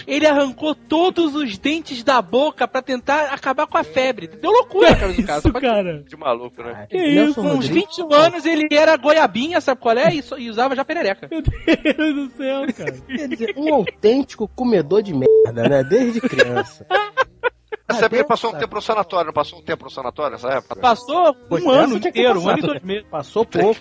[0.07, 4.27] ele arrancou todos os dentes da boca pra tentar acabar com a febre.
[4.27, 5.39] Deu loucura na cabeça do cara.
[5.49, 6.05] Isso, cara.
[6.09, 6.87] De maluco, né?
[6.89, 10.15] Que Nelson isso, Com uns Rodrigues, 21 anos ele era goiabinha, sabe qual é?
[10.15, 11.29] E, só- e usava já perereca.
[11.31, 12.93] Meu Deus do céu, cara.
[13.07, 15.85] Quer dizer, um autêntico comedor de merda, né?
[15.85, 16.87] Desde criança.
[17.89, 20.49] Nessa época ele passou um tempo no sanatório, não passou um tempo no sanatório nessa
[20.49, 20.77] época?
[20.77, 23.07] Passou Pois um essa ano inteiro, um ano e dois meses.
[23.11, 23.81] Passou pouco.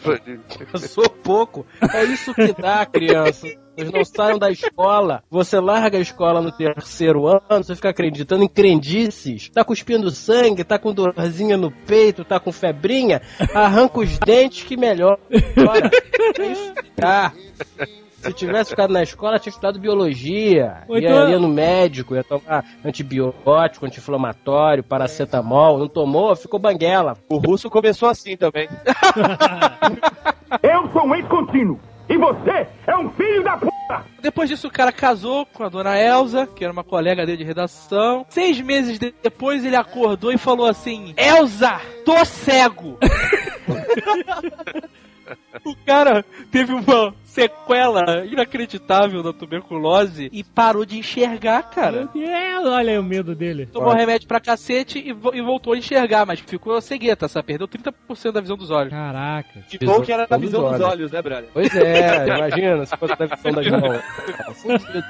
[0.72, 1.65] Passou pouco.
[1.93, 3.48] É isso que dá, criança.
[3.78, 5.24] Vocês não saem da escola.
[5.30, 9.50] Você larga a escola no terceiro ano, você fica acreditando em crendices.
[9.50, 13.22] Tá cuspindo sangue, tá com dorzinha no peito, tá com febrinha.
[13.54, 15.20] Arranca os dentes que melhora.
[16.39, 17.34] É isso que dá.
[18.28, 20.84] Se tivesse ficado na escola, tinha estudado biologia.
[20.88, 25.78] Ou Ia, então- ia no médico, ia tomar antibiótico, anti-inflamatório, paracetamol.
[25.78, 27.18] Não tomou, ficou banguela.
[27.30, 28.68] O russo começou assim também.
[30.63, 31.80] Eu sou um ex-contínuo.
[32.10, 34.06] E você é um filho da puta!
[34.22, 37.44] Depois disso, o cara casou com a dona Elsa, que era uma colega dele de
[37.44, 38.26] redação.
[38.30, 42.98] Seis meses de- depois, ele acordou e falou assim: Elsa, tô cego!
[45.66, 52.10] o cara teve uma sequela inacreditável da tuberculose e parou de enxergar, cara.
[52.13, 53.68] Deus, olha aí o medo dele.
[53.68, 57.48] Tomou remédio pra cacete e, vo- e voltou a enxergar, mas ficou cegueta, sabe?
[57.48, 58.90] Perdeu 30% da visão dos olhos.
[58.92, 59.60] Caraca.
[59.70, 60.86] Que bom que era na visão dos olhos.
[60.88, 61.50] olhos, né, brother?
[61.54, 64.02] Pois é, imagina, se fosse da visão da visão.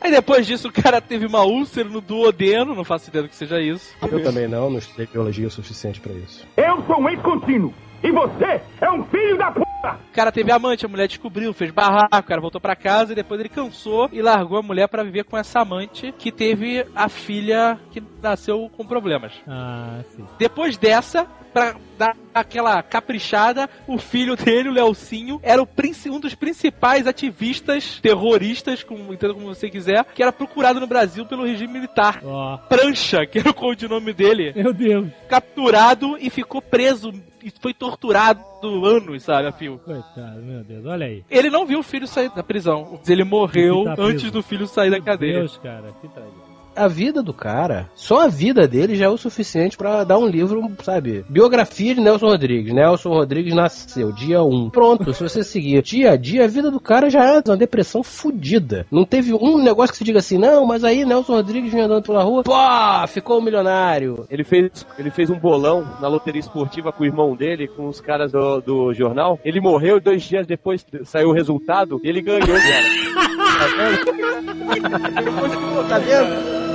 [0.00, 3.36] Aí depois disso, o cara teve uma úlcera no duodeno, não faço ideia do que
[3.36, 3.94] seja isso.
[4.02, 6.46] Eu também não, não estudei biologia o suficiente pra isso.
[6.56, 7.72] Eu sou um ex-contínuo.
[8.02, 9.66] E você é um filho da puta!
[10.10, 13.16] O cara teve amante, a mulher descobriu, fez barraco, o cara voltou pra casa e
[13.16, 17.08] depois ele cansou e largou a mulher pra viver com essa amante que teve a
[17.08, 19.32] filha que nasceu com problemas.
[19.46, 20.24] Ah, sim.
[20.38, 25.68] Depois dessa, pra dar aquela caprichada, o filho dele, o Leocinho, era o
[26.10, 31.24] um dos principais ativistas terroristas, como, entenda como você quiser, que era procurado no Brasil
[31.24, 32.20] pelo regime militar.
[32.22, 32.58] Ó.
[32.58, 35.08] Prancha, que era o codinome dele, Meu Deus.
[35.30, 37.10] capturado e ficou preso
[37.42, 38.44] e foi torturado
[38.84, 39.78] anos, sabe, a fio.
[39.78, 40.84] Coitado, meu Deus.
[40.84, 41.24] Olha aí.
[41.30, 43.00] Ele não viu o filho sair da prisão.
[43.08, 45.38] Ele morreu Tá antes do filho sair da cadeia.
[45.38, 45.94] Deus, cara.
[46.02, 46.45] Que tragédia.
[46.76, 50.26] A vida do cara, só a vida dele já é o suficiente pra dar um
[50.26, 51.24] livro, sabe?
[51.28, 52.74] Biografia de Nelson Rodrigues.
[52.74, 54.70] Nelson Rodrigues nasceu, dia 1.
[54.70, 58.02] Pronto, se você seguir dia a dia, a vida do cara já é uma depressão
[58.02, 58.86] fodida.
[58.90, 62.02] Não teve um negócio que se diga assim, não, mas aí Nelson Rodrigues vinha andando
[62.02, 62.52] pela rua, pô,
[63.08, 64.26] ficou um milionário.
[64.30, 68.00] Ele fez, ele fez um bolão na loteria esportiva com o irmão dele, com os
[68.00, 69.38] caras do, do jornal.
[69.44, 72.56] Ele morreu dois dias depois saiu o resultado e ele ganhou, cara.
[75.88, 76.65] Tá vendo?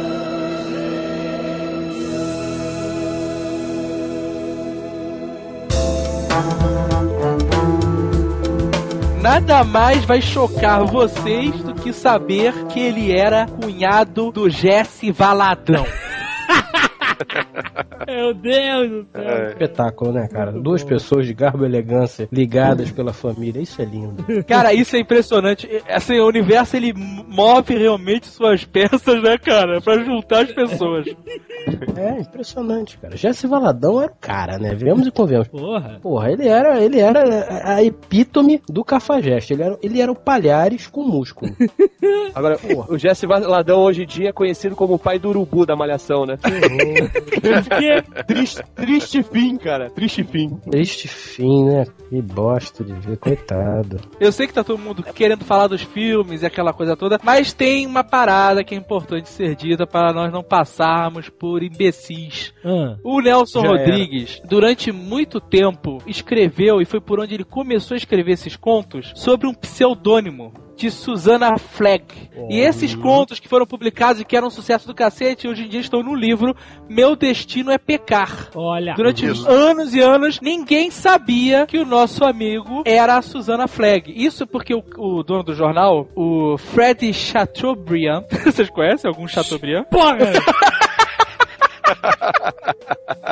[9.22, 15.86] Nada mais vai chocar vocês do que saber que ele era cunhado do Jesse Valadão.
[18.08, 19.48] Meu Deus do céu.
[19.50, 20.52] Espetáculo, né, cara?
[20.52, 24.24] Duas pessoas de garbo e elegância ligadas pela família, isso é lindo.
[24.48, 25.68] Cara, isso é impressionante.
[25.88, 29.80] Assim, o universo ele move realmente suas peças, né, cara?
[29.82, 31.06] Pra juntar as pessoas.
[31.96, 33.16] É, impressionante, cara.
[33.16, 34.74] Jesse Valadão era o cara, né?
[34.74, 35.48] Vemos e convenhamos.
[35.48, 36.00] Porra.
[36.02, 39.54] Porra, ele era, ele era a epítome do cafajeste.
[39.54, 41.52] Ele era, ele era o palhares com músculo.
[42.34, 42.94] Agora, Porra.
[42.94, 46.26] o Jesse Valadão hoje em dia é conhecido como o pai do urubu da malhação,
[46.26, 46.38] né?
[47.12, 49.90] Porque triste, triste fim, cara.
[49.90, 50.50] Triste fim.
[50.70, 51.86] Triste fim, né?
[52.10, 54.00] Que bosta de ver, coitado.
[54.20, 57.54] Eu sei que tá todo mundo querendo falar dos filmes e aquela coisa toda, mas
[57.54, 62.54] tem uma parada que é importante ser dita para nós não passarmos por imbecis.
[62.64, 67.98] Ah, O Nelson Rodrigues, durante muito tempo, escreveu, e foi por onde ele começou a
[67.98, 72.04] escrever esses contos, sobre um pseudônimo de Susana Flagg.
[72.50, 75.70] E esses contos que foram publicados e que eram um sucesso do cacete, hoje em
[75.70, 76.56] dia estão no livro
[76.90, 78.50] Meu Destino é Pecar.
[78.56, 78.96] olha.
[78.96, 79.48] Durante Isso.
[79.48, 84.12] anos e anos, ninguém sabia que o nosso amigo era a Susana Flagg.
[84.12, 89.84] Isso porque o, o dono do jornal, o Fred Chateaubriand, vocês conhecem algum Chateaubriand?
[89.84, 90.18] Porra!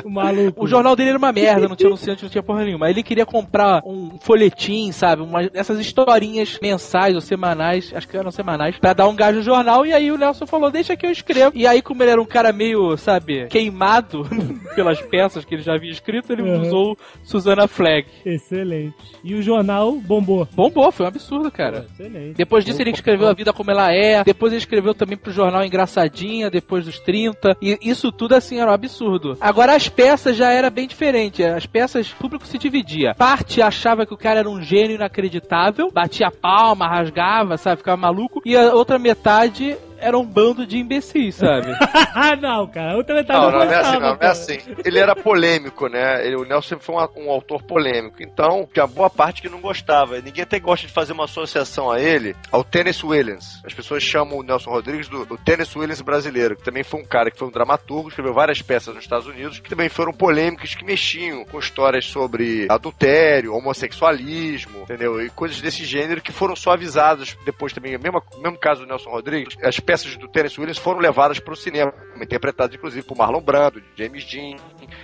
[0.03, 0.63] o maluco.
[0.63, 2.85] O jornal dele era uma merda, não tinha anunciante, não tinha porra nenhuma.
[2.87, 5.21] Aí Ele queria comprar um folhetim, sabe?
[5.21, 9.41] Uma, essas historinhas mensais ou semanais, acho que eram semanais, pra dar um gás no
[9.41, 9.85] jornal.
[9.85, 11.51] E aí o Nelson falou: Deixa que eu escrevo.
[11.55, 14.23] E aí, como ele era um cara meio, sabe, queimado
[14.75, 16.61] pelas peças que ele já havia escrito, ele Uhum.
[16.61, 18.07] usou Susana Flagg.
[18.25, 18.95] Excelente.
[19.23, 20.47] E o jornal bombou.
[20.53, 21.85] Bombou, foi um absurdo, cara.
[21.93, 22.35] Excelente.
[22.35, 25.63] Depois disso ele escreveu A Vida Como Ela É, depois ele escreveu também pro jornal
[25.63, 29.37] Engraçadinha, depois dos 30, e isso tudo assim era um absurdo.
[29.41, 33.13] Agora as peças já era bem diferente, as peças, o público se dividia.
[33.15, 38.41] Parte achava que o cara era um gênio inacreditável, batia palma, rasgava, sabe, ficava maluco,
[38.45, 41.71] e a outra metade era um bando de imbecis, sabe?
[42.13, 42.97] Ah, não, cara.
[42.97, 44.57] O teletarão Não, não, não é assim, não, não é assim.
[44.85, 46.25] Ele era polêmico, né?
[46.25, 48.21] Ele- o Nelson sempre foi um, um autor polêmico.
[48.21, 50.19] Então, tinha boa parte que não gostava.
[50.21, 53.62] Ninguém até gosta de fazer uma associação a ele ao Tennessee Williams.
[53.65, 57.05] As pessoas chamam o Nelson Rodrigues do, do Tennessee Williams brasileiro, que também foi um
[57.05, 60.75] cara que foi um dramaturgo, escreveu várias peças nos Estados Unidos, que também foram polêmicas,
[60.75, 63.53] que mexiam com histórias sobre adultério,
[63.99, 65.21] homossexualismo, entendeu?
[65.21, 67.95] E coisas desse gênero que foram suavizadas depois também.
[67.95, 71.52] O mesmo, mesmo caso do Nelson Rodrigues, as peças do Tennessee Williams foram levadas para
[71.52, 74.56] o cinema, interpretadas inclusive por Marlon Brando, James Dean,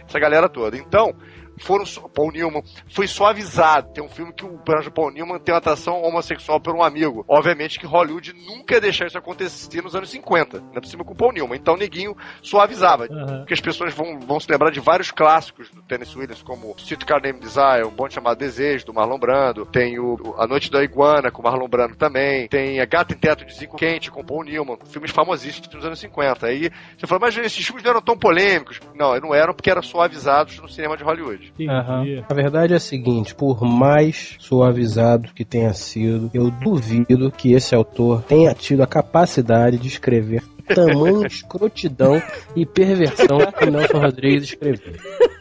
[0.07, 0.77] essa galera toda.
[0.77, 1.11] Então,
[1.59, 3.93] foram Paul Newman foi suavizado.
[3.93, 7.23] Tem um filme que o personagem Paul Newman tem uma atração homossexual por um amigo.
[7.27, 11.13] Obviamente que Hollywood nunca ia deixar isso acontecer nos anos 50, não é possível com
[11.13, 11.57] o Paul Newman.
[11.57, 13.05] Então, Neguinho suavizava.
[13.05, 13.39] Aham.
[13.39, 17.05] Porque as pessoas vão, vão se lembrar de vários clássicos do Tennessee Williams, como City
[17.05, 19.65] Car Name Desire, Um Bom Chamado Desejo, do Marlon Brando.
[19.65, 22.47] Tem o, o A Noite da Iguana, com o Marlon Brando também.
[22.47, 24.77] Tem A Gata em Teto de Zinco Quente, com Paul Newman.
[24.85, 26.47] Filmes famosíssimos dos anos 50.
[26.47, 28.79] Aí você fala, mas esses filmes não eram tão polêmicos.
[28.93, 31.44] Não, não eram porque eram suavizados no cinema de Hollywood.
[31.57, 32.23] Entendi.
[32.27, 37.73] A verdade é a seguinte, por mais suavizado que tenha sido, eu duvido que esse
[37.75, 42.21] autor tenha tido a capacidade de escrever tamanha escrotidão
[42.55, 44.93] e perversão que Nelson Rodrigues escreveu.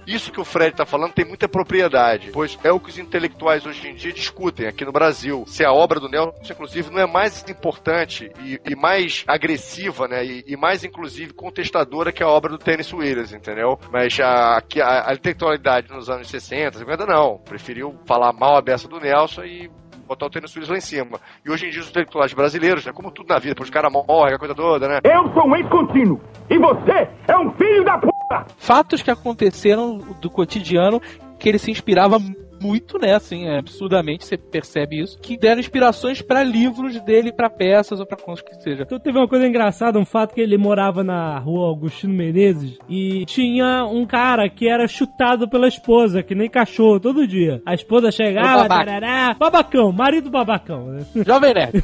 [0.07, 3.65] Isso que o Fred tá falando tem muita propriedade, pois é o que os intelectuais
[3.65, 5.45] hoje em dia discutem aqui no Brasil.
[5.47, 10.25] Se a obra do Nelson, inclusive, não é mais importante e, e mais agressiva, né?
[10.25, 13.79] E, e mais, inclusive, contestadora que a obra do Tennessee Williams, entendeu?
[13.91, 17.39] Mas a, a, a intelectualidade nos anos 60, 50, não.
[17.39, 19.71] Preferiu falar mal a beça do Nelson e
[20.07, 21.21] botar o Tennessee Williams lá em cima.
[21.45, 22.93] E hoje em dia os intelectuais brasileiros, né?
[22.93, 25.01] Como tudo na vida, depois os caras morrem, a coisa toda, né?
[25.05, 26.21] Eu sou um ex-contínuo.
[26.51, 28.14] E você é um filho da puta!
[28.57, 31.01] Fatos que aconteceram do cotidiano
[31.39, 32.19] que ele se inspirava
[32.65, 33.15] muito, né?
[33.15, 35.19] Assim, é, absurdamente, você percebe isso.
[35.21, 38.83] Que deram inspirações pra livros dele, pra peças ou pra contos que seja.
[38.83, 43.25] Então teve uma coisa engraçada, um fato que ele morava na rua Augustino Menezes e
[43.27, 47.61] tinha um cara que era chutado pela esposa, que nem cachorro, todo dia.
[47.67, 48.85] A esposa chegava, babaca.
[48.87, 51.07] tarará, babacão, marido babacão, né?
[51.27, 51.83] Jovem Nerd.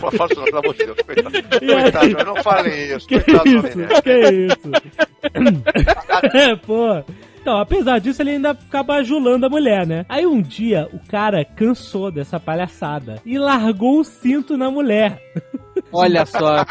[0.00, 1.00] Faça isso não, pelo amor de Deus.
[1.02, 1.82] Coitado, aí?
[1.82, 3.06] coitado mas não falem isso.
[3.08, 3.66] Que Coitado do isso?
[3.68, 4.02] Jovem Nerd.
[4.02, 4.70] Que isso?
[6.34, 7.04] é, pô.
[7.48, 10.04] Então, apesar disso, ele ainda ficava bajulando a mulher, né?
[10.06, 15.18] Aí um dia, o cara cansou dessa palhaçada e largou o cinto na mulher.
[15.90, 16.66] Olha só.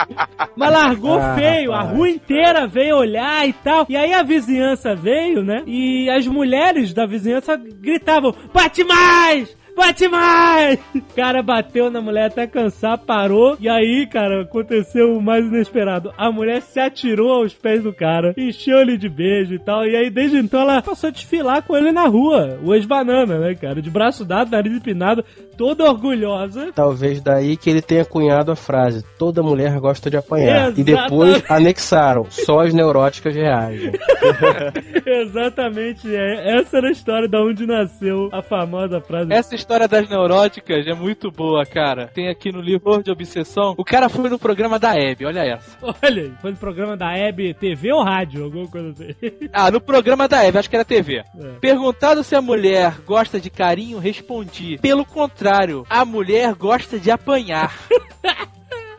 [0.55, 1.97] Mas largou Ah, feio, a rapaz.
[1.97, 3.87] rua inteira veio olhar e tal.
[3.89, 5.63] E aí a vizinhança veio, né?
[5.65, 9.56] E as mulheres da vizinhança gritavam: bate mais!
[9.77, 10.79] Bate mais!
[10.95, 13.55] O cara bateu na mulher até cansar, parou.
[13.59, 16.11] E aí, cara, aconteceu o mais inesperado.
[16.17, 19.85] A mulher se atirou aos pés do cara, encheu ele de beijo e tal.
[19.85, 22.57] E aí, desde então, ela passou a desfilar com ele na rua.
[22.63, 23.79] O ex-banana, né, cara?
[23.79, 25.23] De braço dado, nariz empinado,
[25.55, 26.71] toda orgulhosa.
[26.73, 30.71] Talvez daí que ele tenha cunhado a frase: toda mulher gosta de apanhar.
[30.75, 30.83] E Exatamente.
[30.83, 33.91] depois anexaram: só as neuróticas reagem.
[35.05, 36.59] Exatamente, é.
[36.59, 39.31] essa era a história da onde nasceu a famosa frase.
[39.31, 42.07] Essa história das neuróticas é muito boa, cara.
[42.07, 43.75] Tem aqui no livro de Obsessão.
[43.77, 45.77] O cara foi no programa da Hebe, olha essa.
[46.01, 49.13] Olha, aí, foi no programa da Hebe TV ou rádio, alguma coisa assim.
[49.51, 51.17] Ah, no programa da Hebe, acho que era TV.
[51.17, 51.23] É.
[51.59, 57.75] Perguntado se a mulher gosta de carinho, respondi: pelo contrário, a mulher gosta de apanhar.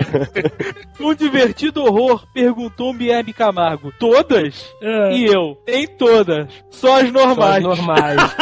[1.00, 4.72] um divertido horror, perguntou-me Hebe Camargo: todas?
[4.82, 5.12] É.
[5.12, 7.56] E eu: nem todas, só as Só normais.
[7.56, 8.18] as normais.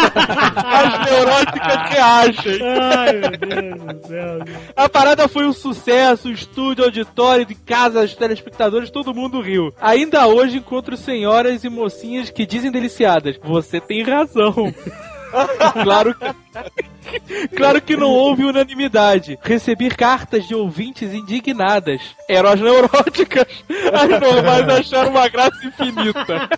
[0.57, 2.59] As neuróticas reagem.
[2.63, 4.39] Ai, meu Deus do céu.
[4.75, 9.73] A parada foi um sucesso, estúdio, auditório, de casa, os telespectadores, todo mundo riu.
[9.81, 13.39] Ainda hoje encontro senhoras e mocinhas que dizem deliciadas.
[13.43, 14.55] Você tem razão.
[15.83, 17.49] claro que...
[17.57, 19.39] claro que não houve unanimidade.
[19.43, 22.01] Recebi cartas de ouvintes indignadas.
[22.29, 23.47] Eram as neuróticas.
[23.93, 26.49] As normais acharam uma graça infinita.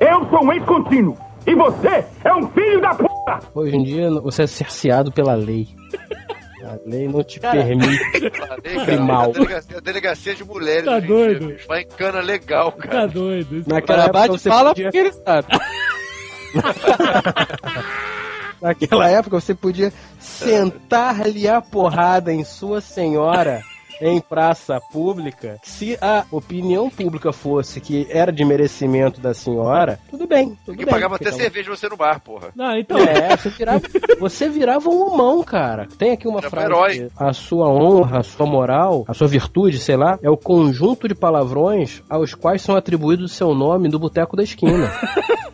[0.00, 1.16] Eu sou um ex-contínuo.
[1.46, 3.38] E você é um filho da puta!
[3.54, 5.68] Hoje em dia você é cerceado pela lei.
[6.64, 7.98] A lei não te permite.
[8.10, 9.22] Falei, cara, Animal.
[9.24, 10.84] A delegacia, a delegacia de mulheres.
[10.86, 11.54] Tá dia, doido?
[11.68, 13.06] Vai em cana legal, Tá cara.
[13.06, 13.58] doido.
[13.58, 15.48] Isso Naquela você fala podia, porque ele sabe.
[18.60, 23.62] naquela época você podia sentar-lhe a porrada em sua senhora
[24.00, 25.58] em praça pública.
[25.62, 30.56] Se a opinião pública fosse que era de merecimento da senhora, tudo bem.
[30.64, 32.48] Tudo Que bem, pagava até porque cerveja você no bar, porra.
[32.54, 32.98] Não, então.
[32.98, 33.82] É, você virava,
[34.18, 35.86] você virava um homão, cara.
[35.98, 36.66] Tem aqui uma Era um frase.
[36.66, 37.10] herói.
[37.16, 41.14] A sua honra, a sua moral, a sua virtude, sei lá, é o conjunto de
[41.14, 44.90] palavrões aos quais são atribuídos o seu nome do boteco da esquina.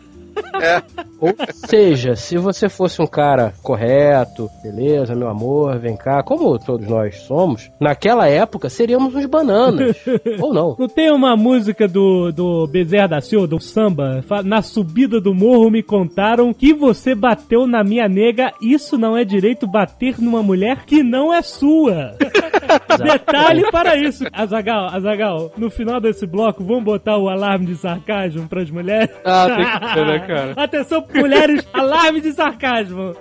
[1.19, 6.87] Ou seja, se você fosse um cara correto, beleza, meu amor, vem cá, como todos
[6.87, 9.95] nós somos, naquela época seríamos uns bananas.
[10.39, 10.75] Ou não.
[10.77, 14.23] Não tem uma música do, do Bezerra da Silva, do samba?
[14.43, 19.23] Na subida do morro me contaram que você bateu na minha nega, isso não é
[19.23, 22.15] direito bater numa mulher que não é sua.
[23.03, 24.25] Detalhe para isso.
[24.31, 29.09] Azagal, Azagal, no final desse bloco, vamos botar o alarme de sarcasmo pras mulheres?
[29.25, 30.40] Ah, tem que ser, né, cara?
[30.55, 33.15] Atenção, mulheres, alarme de sarcasmo.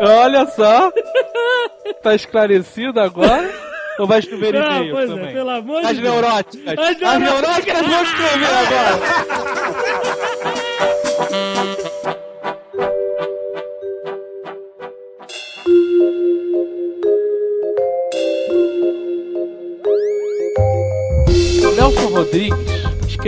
[0.00, 0.92] Olha só.
[2.02, 3.50] Tá esclarecido agora?
[3.98, 5.32] Ou vai escrever Ah, e-mail pois é, também?
[5.32, 6.08] pelo amor de As Deus.
[6.14, 6.78] neuróticas.
[6.78, 9.47] As As neuróticas vão escrever agora.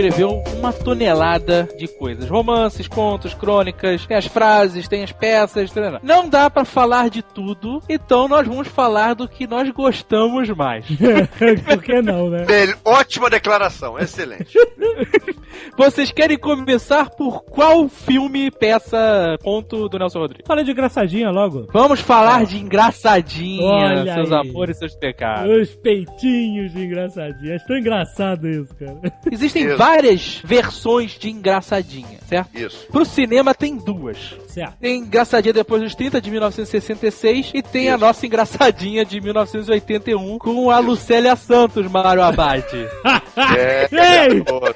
[0.01, 2.27] escreveu uma tonelada de coisas.
[2.27, 5.71] Romances, contos, crônicas, tem as frases, tem as peças.
[5.71, 5.99] tá.
[6.01, 10.85] Não dá pra falar de tudo, então nós vamos falar do que nós gostamos mais.
[11.65, 12.45] Por que não, né?
[12.83, 14.57] Ótima declaração, excelente.
[15.77, 20.45] Vocês querem começar por qual filme, peça, conto do Nelson Rodrigues?
[20.47, 21.67] Fala de engraçadinha logo.
[21.71, 24.49] Vamos falar de engraçadinha, Olha seus aí.
[24.49, 25.51] amores e seus pecados.
[25.61, 27.55] Os peitinhos de engraçadinha.
[27.55, 28.97] Acho tão engraçado isso, cara.
[29.31, 29.77] Existem Isso.
[29.77, 32.57] várias versões de engraçadinha, certo?
[32.57, 32.87] Isso.
[32.91, 34.35] Pro cinema tem duas.
[34.47, 34.77] Certo.
[34.79, 40.69] Tem Engraçadinha Depois dos 30, de 1966, e tem a nossa Engraçadinha de 1981, com
[40.69, 42.65] a Lucélia Santos, Mário Abad.
[43.57, 43.87] É,
[44.27, 44.41] Ei!
[44.43, 44.75] garoto.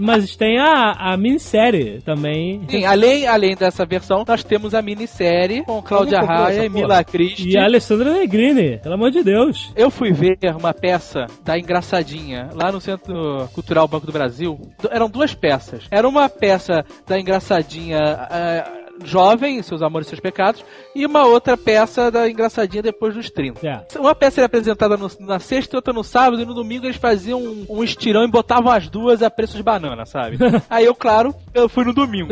[0.00, 2.62] Mas tem a, a minissérie também.
[2.68, 6.68] Sim, além, além dessa versão, nós temos a minissérie com Cláudia Raia e?
[6.70, 7.50] Mila Christie.
[7.50, 9.70] E a Alessandra Negrini, pelo amor de Deus.
[9.76, 14.58] Eu fui ver uma peça da Engraçadinha lá no Centro Cultural Banco do Brasil.
[14.90, 15.84] Eram duas peças.
[15.90, 21.56] Era uma peça da Engraçadinha ah, jovem, seus amores e seus pecados, e uma outra
[21.56, 23.60] peça da Engraçadinha depois dos 30.
[23.60, 23.98] Certo.
[24.00, 26.96] Uma peça era apresentada no- na sexta e outra no sábado, e no domingo eles
[26.96, 30.38] faziam um, um estirão e botavam as duas a preço de banana, sabe?
[30.68, 32.30] Aí eu, claro, eu fui no domingo.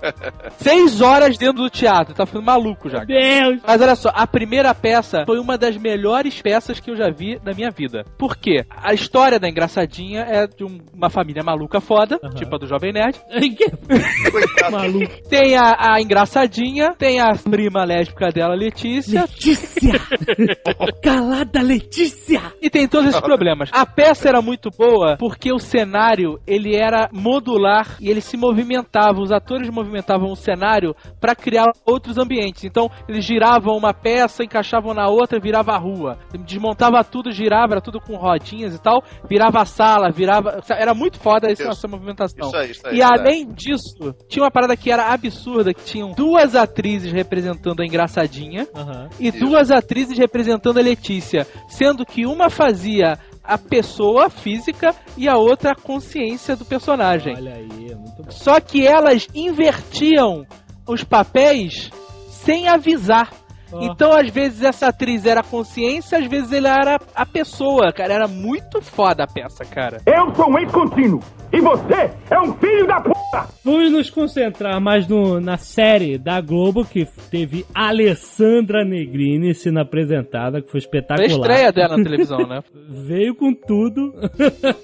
[0.58, 3.04] Seis horas dentro do teatro, tá ficando maluco já.
[3.04, 3.60] Deus!
[3.66, 7.40] Mas olha só, a primeira peça foi uma das melhores peças que eu já vi
[7.44, 8.04] na minha vida.
[8.18, 8.64] Por quê?
[8.70, 12.92] A história da Engraçadinha é de um- uma família maluca foda, tipo a do Jovem
[12.92, 13.20] Nerd.
[14.70, 15.28] maluco.
[15.28, 19.22] Tem a, a Engraçadinha, tem a prima lésbica dela, Letícia.
[19.22, 19.92] Letícia!
[21.02, 22.52] Calada Letícia!
[22.60, 23.70] E tem todos esses problemas.
[23.72, 29.20] A peça era muito boa porque o cenário ele era modular e ele se movimentava.
[29.20, 32.64] Os atores movimentavam o cenário para criar outros ambientes.
[32.64, 36.18] Então eles giravam uma peça, encaixavam na outra, virava a rua.
[36.44, 39.02] Desmontava tudo, girava, era tudo com rodinhas e tal.
[39.28, 40.60] Virava a sala, virava.
[40.70, 41.70] Era muito foda essa, Isso.
[41.70, 42.48] essa movimentação.
[42.48, 42.96] Isso aí, isso aí.
[42.96, 47.84] E além disso, tinha uma parada que era absurda, que tinham duas atrizes representando a
[47.84, 49.08] engraçadinha Aham.
[49.20, 49.38] e Isso.
[49.38, 55.72] duas atrizes representando a Letícia, sendo que uma fazia a pessoa física e a outra
[55.72, 57.34] a consciência do personagem.
[57.36, 58.30] Olha aí, é muito bom.
[58.30, 60.46] Só que elas invertiam
[60.86, 61.90] os papéis
[62.28, 63.30] sem avisar.
[63.72, 63.80] Ó.
[63.82, 68.12] Então, às vezes, essa atriz era a consciência, às vezes ela era a pessoa, cara.
[68.14, 70.00] Era muito foda a peça, cara.
[70.06, 71.20] Eu sou um ex-contínuo.
[71.52, 73.46] E você é um filho da puta!
[73.64, 80.62] Vamos nos concentrar mais no, na série da Globo, que teve Alessandra Negrini sendo apresentada,
[80.62, 81.28] que foi Foi a espetacular.
[81.28, 82.62] estreia dela na televisão, né?
[82.88, 84.14] Veio com tudo.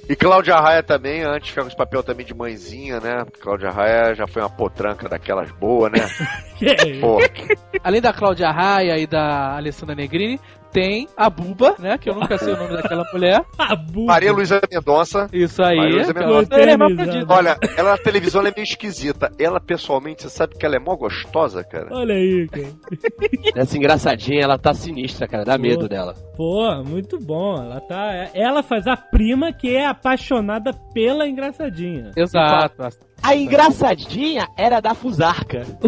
[0.08, 3.24] E Cláudia Raia também, antes ficava com esse papel também de mãezinha, né?
[3.24, 6.00] Porque Cláudia Raia já foi uma potranca daquelas boas, né?
[6.58, 10.40] Que é Além da Cláudia Raia e da Alessandra Negrini,
[10.72, 11.96] tem a Buba, né?
[11.98, 13.44] Que eu nunca sei o nome daquela mulher.
[13.58, 15.28] A bu- Maria Luísa Mendonça.
[15.32, 15.76] Isso aí.
[15.76, 16.54] Maria Luísa Mendonça.
[16.54, 17.24] ela é.
[17.28, 19.30] Olha, ela na televisão ela é meio esquisita.
[19.38, 21.88] Ela, pessoalmente, você sabe que ela é mó gostosa, cara?
[21.90, 22.68] Olha aí, cara.
[23.56, 25.44] Essa engraçadinha, ela tá sinistra, cara.
[25.44, 25.62] Dá Pô.
[25.62, 26.14] medo dela.
[26.36, 27.54] Pô, muito bom.
[27.56, 28.30] Ela tá.
[28.34, 32.10] Ela faz a prima que é apaixonada pela engraçadinha.
[32.16, 32.82] Exato.
[33.22, 35.62] A engraçadinha era da Fusarca.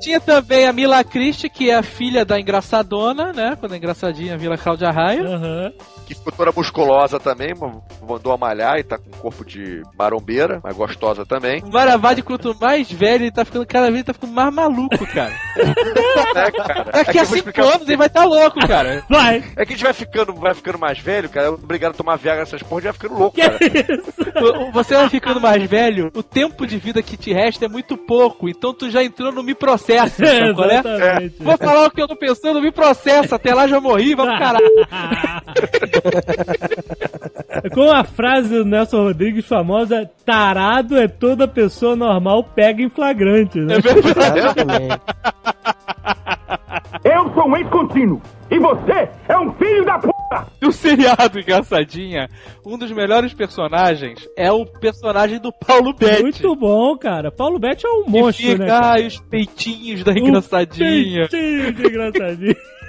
[0.00, 3.56] Tinha também a Mila Christie, que é a filha da engraçadona, né?
[3.58, 5.22] Quando a engraçadinha vira Cláudia Raia.
[5.24, 5.72] Aham.
[6.06, 7.54] Que ficou toda musculosa também,
[8.06, 11.62] mandou a malhar e tá com corpo de marombeira, mas gostosa também.
[11.62, 15.30] O Maravadi, quanto mais velho, ele tá ficando cada vez tá ficando mais maluco, cara.
[15.56, 16.84] Né, cara?
[16.92, 19.04] Daqui É a cinco explicar- anos ele vai estar louco, cara.
[19.08, 19.36] Vai!
[19.56, 21.46] É que a gente vai ficando, vai ficando mais velho, cara.
[21.46, 23.58] é Obrigado a tomar Viagra nessas porra, a gente vai ficando louco, Que cara.
[23.62, 24.11] isso?
[24.72, 28.48] Você vai ficando mais velho, o tempo de vida que te resta é muito pouco,
[28.48, 29.54] então tu já entrou no me
[30.54, 30.78] qual é?
[30.78, 31.36] Exatamente.
[31.40, 34.66] Vou falar o que eu tô pensando, me processa, até lá já morri, vamos caralho.
[37.72, 43.60] Com a frase do Nelson Rodrigues famosa, tarado é toda pessoa normal pega em flagrante,
[43.60, 43.76] né?
[43.76, 45.00] Exatamente.
[47.04, 48.20] Eu sou um ex-contínuo.
[48.50, 50.11] E você é um filho da puta!
[50.60, 52.28] Do seriado Engraçadinha,
[52.64, 56.22] um dos melhores personagens é o personagem do Paulo Betti.
[56.22, 57.30] Muito bom, cara.
[57.30, 58.66] Paulo Betti é um que monstro, fica, né?
[58.66, 59.06] cara?
[59.06, 61.28] os peitinhos da engraçadinha.
[61.28, 62.56] Peitinho de engraçadinho.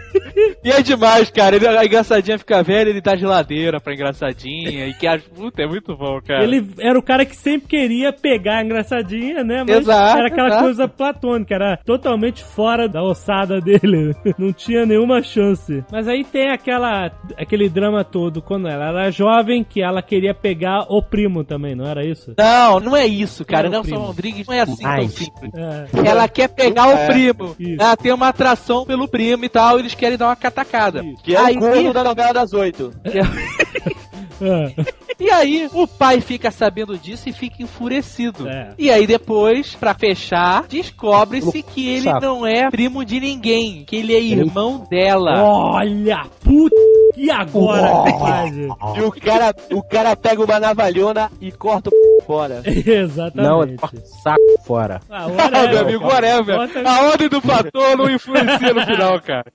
[0.64, 1.56] E é demais, cara.
[1.56, 4.88] Ele, a engraçadinha fica velha, ele dá geladeira pra engraçadinha.
[4.88, 6.44] E que a puta, é muito bom, cara.
[6.44, 9.64] Ele era o cara que sempre queria pegar a engraçadinha, né?
[9.68, 10.64] Mas Exato, era aquela exato.
[10.64, 14.14] coisa platônica, era totalmente fora da ossada dele.
[14.38, 15.84] Não tinha nenhuma chance.
[15.92, 20.86] Mas aí tem aquela aquele drama todo quando ela era jovem que ela queria pegar
[20.90, 22.34] o primo também, não era isso?
[22.38, 23.70] Não, não é isso, cara.
[23.70, 24.06] Não é Nelson.
[24.06, 25.52] Rodrigues não é assim tão simples.
[25.56, 26.08] É.
[26.08, 27.56] Ela quer pegar o primo.
[27.60, 27.82] Isso.
[27.82, 31.02] Ela tem uma atração pelo primo e tal, eles querem dar uma catacada.
[31.24, 32.94] Que é Aí- o corno da novela das oito.
[34.42, 35.04] É.
[35.20, 38.48] E aí, o pai fica sabendo disso e fica enfurecido.
[38.50, 38.70] É.
[38.78, 42.22] E aí, depois, pra fechar, descobre-se que ele Saco.
[42.22, 45.44] não é primo de ninguém, que ele é irmão dela.
[45.44, 46.76] Olha, puta,
[47.16, 48.04] e agora?
[48.96, 52.62] E o cara, o cara pega uma navalhona e corta o fora.
[52.66, 53.50] Exatamente.
[53.50, 55.00] Não, ele corta o saco fora.
[55.10, 56.58] Ah, Ah, meu amigo, whatever.
[56.86, 59.46] A ordem do fator não influencia no final, cara.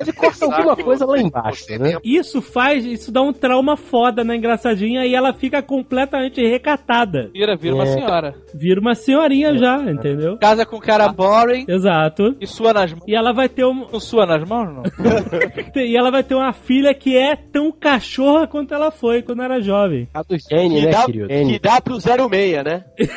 [0.00, 1.96] Ele corta alguma coisa lá embaixo, né?
[2.04, 3.76] Isso faz, isso dá um trauma
[4.08, 7.30] foda na engraçadinha e ela fica completamente recatada.
[7.32, 7.92] Vira, vira uma É.
[7.92, 8.34] senhora.
[8.54, 10.38] Vira uma senhorinha já, entendeu?
[10.38, 12.34] Casa com cara boring Exato.
[12.40, 13.04] e sua nas mãos.
[13.06, 14.82] E ela vai ter um, Não sua nas mãos, não?
[15.82, 19.60] e ela vai ter uma filha que é tão cachorra quanto ela foi quando era
[19.60, 20.08] jovem.
[20.14, 21.28] A do Que né, dá, querido?
[21.28, 22.84] que dá pro 06, né?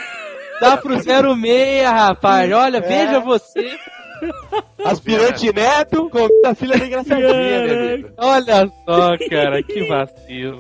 [0.59, 2.51] Dá pro 06, rapaz.
[2.51, 3.65] Olha, veja você.
[4.83, 7.27] Aspirante neto com a filha da engraçadinha,
[7.67, 8.09] meu amigo.
[8.17, 10.59] Olha só, cara, que vacilo.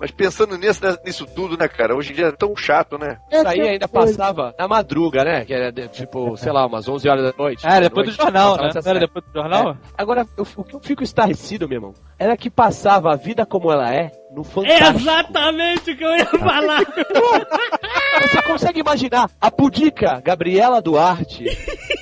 [0.00, 1.96] Mas pensando nisso, né, nisso tudo, né, cara?
[1.96, 3.18] Hoje em dia é tão chato, né?
[3.32, 5.44] Isso aí ainda passava na madruga, né?
[5.44, 7.66] Que era de- tipo, sei lá, umas 11 horas da noite.
[7.66, 8.78] Ah, depois do Noite, jornal, passava né?
[8.78, 9.70] essa era depois do jornal?
[9.72, 9.76] É.
[9.98, 13.72] Agora, eu- o que eu fico estarrecido, meu irmão, era que passava a vida como
[13.72, 14.98] ela é no É Fantástico.
[15.00, 16.80] exatamente o que eu ia falar.
[18.22, 21.44] Você consegue imaginar a pudica Gabriela Duarte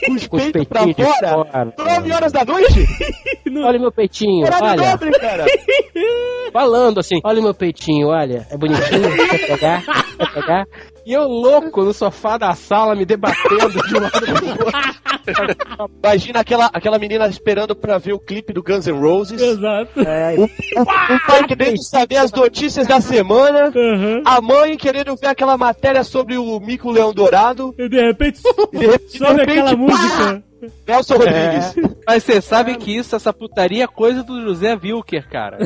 [0.06, 0.26] com os
[0.66, 1.74] pra peitinhos de fora, fora.
[1.78, 2.86] 9 horas da noite?
[3.64, 4.90] Olha meu peitinho, Horário olha.
[4.90, 5.44] nobre, cara.
[6.56, 8.46] Falando assim, olha o meu peitinho, olha.
[8.50, 9.82] É bonitinho, quer pegar?
[10.16, 10.64] Quer pegar?
[11.04, 15.90] E eu louco no sofá da sala, me debatendo de um lado pro outro.
[16.02, 19.40] Imagina aquela, aquela menina esperando pra ver o clipe do Guns N' Roses.
[19.40, 20.00] Exato.
[20.00, 23.70] É, O, o, pai querendo saber as notícias da semana.
[23.74, 24.22] Uhum.
[24.24, 27.74] A mãe querendo ver aquela matéria sobre o Mico Leão Dourado.
[27.78, 28.40] E de repente,
[28.72, 29.76] E de repente, sobe de repente, aquela pá!
[29.76, 30.44] música.
[30.88, 31.74] Nelson Rodrigues.
[32.06, 35.58] Mas você sabe que isso, essa putaria é coisa do José Wilker, cara.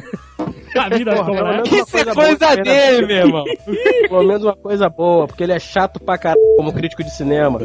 [0.78, 1.52] A vida Porra, como pelo é.
[1.52, 2.62] menos- Isso é coisa coisa boa, né?
[2.62, 3.44] dele, meu irmão.
[4.08, 7.58] Pelo menos uma coisa boa, porque ele é chato pra caralho como crítico de cinema.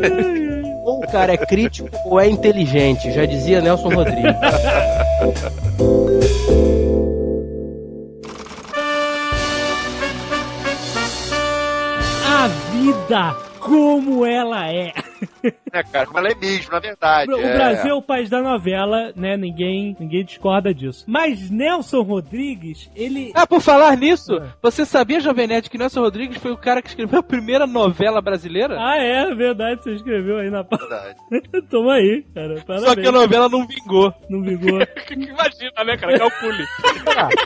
[0.86, 4.36] Ou o cara é crítico ou é inteligente, já dizia Nelson Rodrigues.
[12.28, 14.91] A vida como ela é.
[15.43, 16.05] Né, cara?
[16.05, 17.32] Como ela é mesmo, na verdade.
[17.32, 17.53] O é.
[17.53, 19.38] Brasil é o país da novela, né?
[19.38, 21.05] Ninguém, ninguém discorda disso.
[21.07, 23.32] Mas Nelson Rodrigues, ele.
[23.34, 24.53] Ah, por falar nisso, É.
[24.61, 28.22] você sabia, Jovem Nerd, que Nelson Rodrigues foi o cara que escreveu a primeira novela
[28.22, 28.78] brasileira?
[28.80, 30.63] Ah, é verdade, você escreveu aí na.
[30.63, 31.16] Verdade.
[31.70, 32.61] Toma aí, cara.
[32.66, 32.89] Parabéns.
[32.89, 34.13] Só que a novela não vingou.
[34.30, 34.80] Não vingou.
[35.11, 36.18] Imagina, né, cara?
[36.20, 36.66] Calcule.
[37.03, 37.30] Será?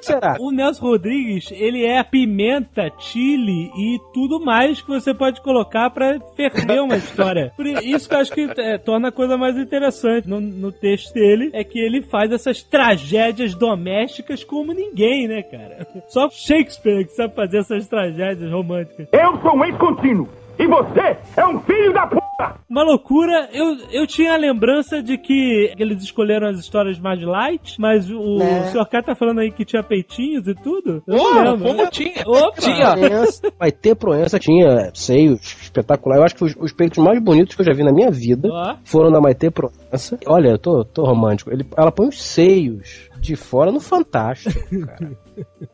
[0.00, 0.36] Será?
[0.38, 5.90] O Nelson Rodrigues, ele é a pimenta, chile e tudo mais que você pode colocar
[5.90, 7.52] pra ferver uma história.
[7.56, 11.12] Por isso que eu acho que é, torna a coisa mais interessante no, no texto
[11.12, 15.86] dele, é que ele faz essas tragédias domésticas como ninguém, né, cara?
[16.08, 19.08] Só Shakespeare que sabe fazer essas tragédias românticas.
[19.12, 20.28] Eu sou um ex-contínuo.
[20.58, 22.26] E você é um filho da puta!
[22.68, 27.76] Uma loucura, eu, eu tinha a lembrança de que eles escolheram as histórias mais light,
[27.78, 28.60] mas o, Né.
[28.60, 28.86] o Sr.
[28.88, 31.02] K tá falando aí que tinha peitinhos e tudo?
[31.06, 32.22] Eu como tinha?
[32.26, 32.60] Opa!
[32.60, 32.92] Tinha.
[32.96, 36.16] Proença, vai ter Proença, tinha seios espetacular.
[36.18, 38.48] Eu acho que os, os peitos mais bonitos que eu já vi na minha vida
[38.50, 38.76] Ó.
[38.84, 40.18] foram da Maitê Proença.
[40.26, 41.50] Olha, eu tô, tô romântico.
[41.52, 45.16] Ele, ela põe os seios de fora no Fantástico, cara.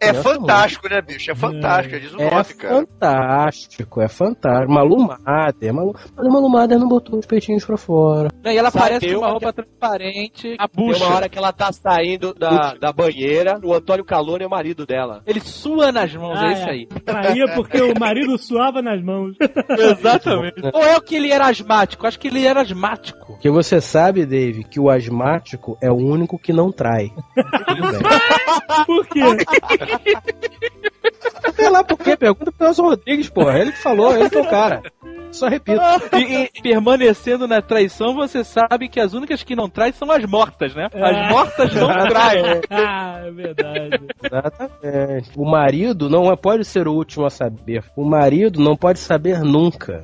[0.00, 1.30] É fantástico, né, bicho?
[1.30, 2.74] É fantástico, é diz o É nome, cara.
[2.76, 4.72] fantástico, é fantástico.
[4.72, 5.92] Malu Mader, Malu...
[6.16, 8.28] mas o Malu Mader não botou os peitinhos pra fora.
[8.44, 11.04] E ela Sabe, aparece com uma roupa transparente, a Tem bucha.
[11.04, 14.84] uma hora que ela tá saindo da, da banheira, o Antônio Calone é o marido
[14.84, 15.22] dela.
[15.26, 16.70] Ele sua nas mãos, Ah, é isso é.
[16.70, 16.86] aí.
[16.86, 19.36] Traía porque o marido suava nas mãos.
[19.78, 20.60] Exatamente.
[20.72, 22.06] Ou é o que ele era asmático?
[22.06, 23.26] Acho que ele era asmático.
[23.26, 27.12] Porque você sabe, Dave, que o asmático é o único que não trai.
[28.86, 29.20] Por quê?
[31.54, 33.58] Sei lá por quê, pergunta pro Nelson Rodrigues, porra.
[33.58, 34.82] Ele que falou, ele que é o cara.
[35.30, 35.80] Só repito.
[36.18, 40.24] E, e permanecendo na traição, você sabe que as únicas que não traem são as
[40.26, 40.88] mortas, né?
[40.92, 42.60] As mortas não traem.
[42.70, 43.98] ah, é verdade.
[44.22, 45.30] Exatamente.
[45.36, 47.82] O marido não é- pode ser o último a saber.
[47.96, 50.02] O marido não pode saber nunca.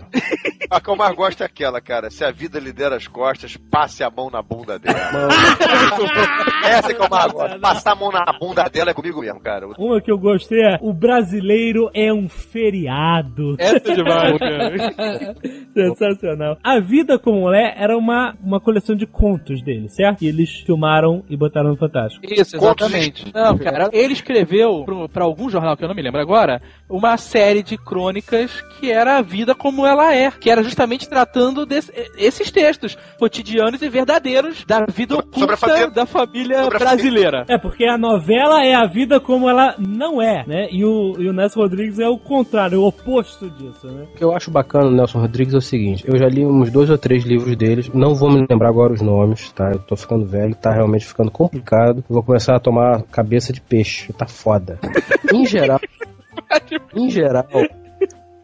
[0.71, 2.11] A que eu mais gosto é aquela, cara.
[2.11, 4.99] Se a vida lhe der as costas, passe a mão na bunda dela.
[5.13, 5.33] Mano,
[6.63, 7.59] Essa que eu mais gosto.
[7.59, 9.67] Passar a mão na bunda dela é comigo mesmo, cara.
[9.79, 13.57] Uma que eu gostei é: o brasileiro é um feriado.
[13.59, 15.37] Essa é demais, cara.
[15.73, 16.59] Sensacional.
[16.63, 20.23] A Vida como Mulher era uma, uma coleção de contos dele, certo?
[20.23, 22.27] E eles filmaram e botaram no Fantástico.
[22.27, 23.33] Isso, exatamente.
[23.33, 27.63] Não, cara, ele escreveu pra algum jornal que eu não me lembro agora, uma série
[27.63, 32.97] de crônicas que era a vida como ela é, que era justamente tratando desses textos
[33.19, 37.45] cotidianos e verdadeiros da vida Sobre a oculta família- da família sobre brasileira.
[37.49, 40.69] É, porque a novela é a vida como ela não é, né?
[40.71, 44.07] E o, e o Nelson Rodrigues é o contrário, o oposto disso, né?
[44.13, 46.71] O que eu acho bacana no Nelson Rodrigues é o seguinte: eu já li uns
[46.71, 49.71] dois ou três livros deles, não vou me lembrar agora os nomes, tá?
[49.73, 52.05] Eu tô ficando velho, tá realmente ficando complicado.
[52.09, 54.79] Vou começar a tomar cabeça de peixe, tá foda.
[55.33, 55.81] Em geral,
[56.95, 57.47] em geral,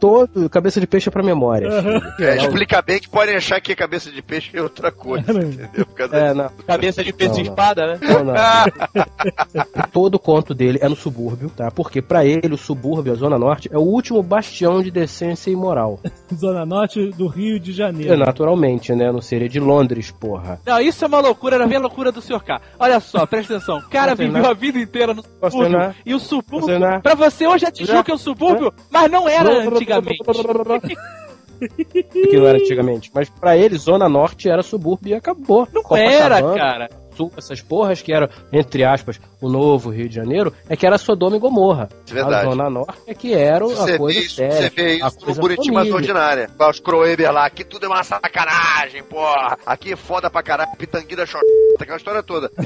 [0.05, 1.67] todo cabeça de peixe é pra memória.
[2.21, 5.87] Em É, explica bem que podem achar que cabeça de peixe é outra coisa, entendeu?
[5.87, 6.51] Por causa É, não.
[6.67, 7.51] Cabeça de peixe Não, de não.
[7.51, 7.99] espada, né?
[8.03, 8.35] Não, não.
[9.93, 11.71] Todo conto dele é no subúrbio, tá?
[11.71, 15.57] Porque pra ele o subúrbio, a Zona Norte, é o último bastião de decência e
[15.57, 15.99] moral.
[16.35, 18.17] Zona Norte do Rio de É, Janeiro.
[18.19, 19.11] naturalmente, né?
[19.11, 20.61] Não seria de Londres, porra.
[20.67, 22.43] Não, isso é uma loucura, era bem a loucura do Sr.
[22.45, 22.61] K.
[22.79, 23.79] Olha só, presta atenção.
[23.79, 25.95] O cara viveu a vida inteira no subúrbio.
[26.05, 29.94] E o subúrbio, pra você hoje é Tijuca, é um subúrbio, mas não era antigamente.
[32.13, 33.11] que não era antigamente.
[33.15, 35.69] Mas pra ele, Zona Norte era subúrbio e acabou.
[35.73, 36.91] Não era, Copacabana, cara.
[37.15, 40.99] Sul, essas porras que eram, entre aspas, o novo Rio de Janeiro, é que era
[40.99, 41.89] Sodoma e Gomorra.
[42.11, 42.47] É verdade.
[42.47, 44.53] A Zona Norte é que era a Você vê coisa isso, séria.
[44.55, 45.95] você vê a isso no coisa Buriti mais família.
[45.95, 46.51] ordinária.
[46.71, 49.57] Os Croeber lá, aqui tudo é uma sacanagem, porra.
[49.67, 51.45] Aqui é foda pra caralho, pitangueira chota,
[51.79, 52.51] aquela história toda.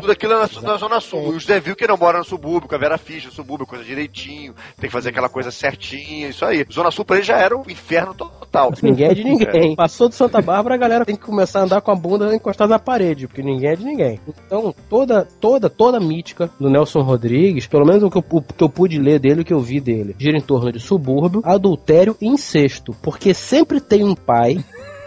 [0.00, 1.32] tudo aquilo é na, na Zona Sul.
[1.32, 3.84] E o Zé viu que não mora no subúrbio, com a Vera Fischer, subúrbio, coisa
[3.84, 6.64] direitinho, tem que fazer aquela coisa certinha, isso aí.
[6.72, 8.72] Zona Sul pra ele já era o inferno total.
[8.82, 9.74] Ninguém é de ninguém.
[9.76, 12.70] Passou de Santa Bárbara, a galera tem que começar a andar com a bunda encostada
[12.70, 14.20] na parede, porque ninguém é de ninguém.
[14.46, 18.64] Então, toda, toda, toda mítica do Nelson Rodrigues, pelo menos o que eu, o que
[18.64, 22.16] eu pude ler dele, o que eu vi dele, gira em torno de subúrbio, adultério
[22.20, 22.94] e incesto.
[23.02, 24.62] Porque sempre tem um pai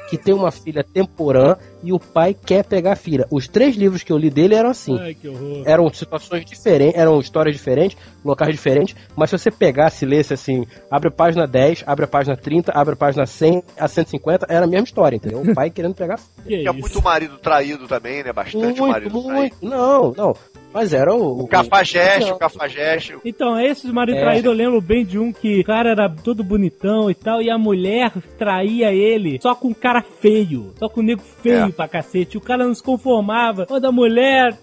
[0.09, 3.27] que tem uma filha temporã e o pai quer pegar a filha.
[3.31, 4.97] Os três livros que eu li dele eram assim.
[4.99, 5.63] Ai, que horror.
[5.65, 10.65] Eram situações diferentes, eram histórias diferentes, locais diferentes, mas se você pegasse e lesse assim,
[10.89, 14.65] abre a página 10, abre a página 30, abre a página 100 a 150, era
[14.65, 15.41] a mesma história, entendeu?
[15.41, 16.19] O pai querendo pegar.
[16.43, 16.73] Que Tinha isso?
[16.79, 18.33] muito marido traído também, né?
[18.33, 19.33] Bastante Muito, marido traído.
[19.33, 19.57] muito.
[19.61, 20.35] Não, não.
[20.77, 21.41] Mas era o.
[21.41, 23.15] O cafajeste, o cafajeste.
[23.25, 24.21] Então, esses marido É.
[24.21, 27.49] traído, eu lembro bem de um que o cara era todo bonitão e tal, e
[27.49, 31.71] a mulher traía ele só com cara feio, só com nego feio É.
[31.71, 32.37] pra cacete.
[32.37, 33.65] O cara não se conformava.
[33.65, 34.55] Quando a mulher.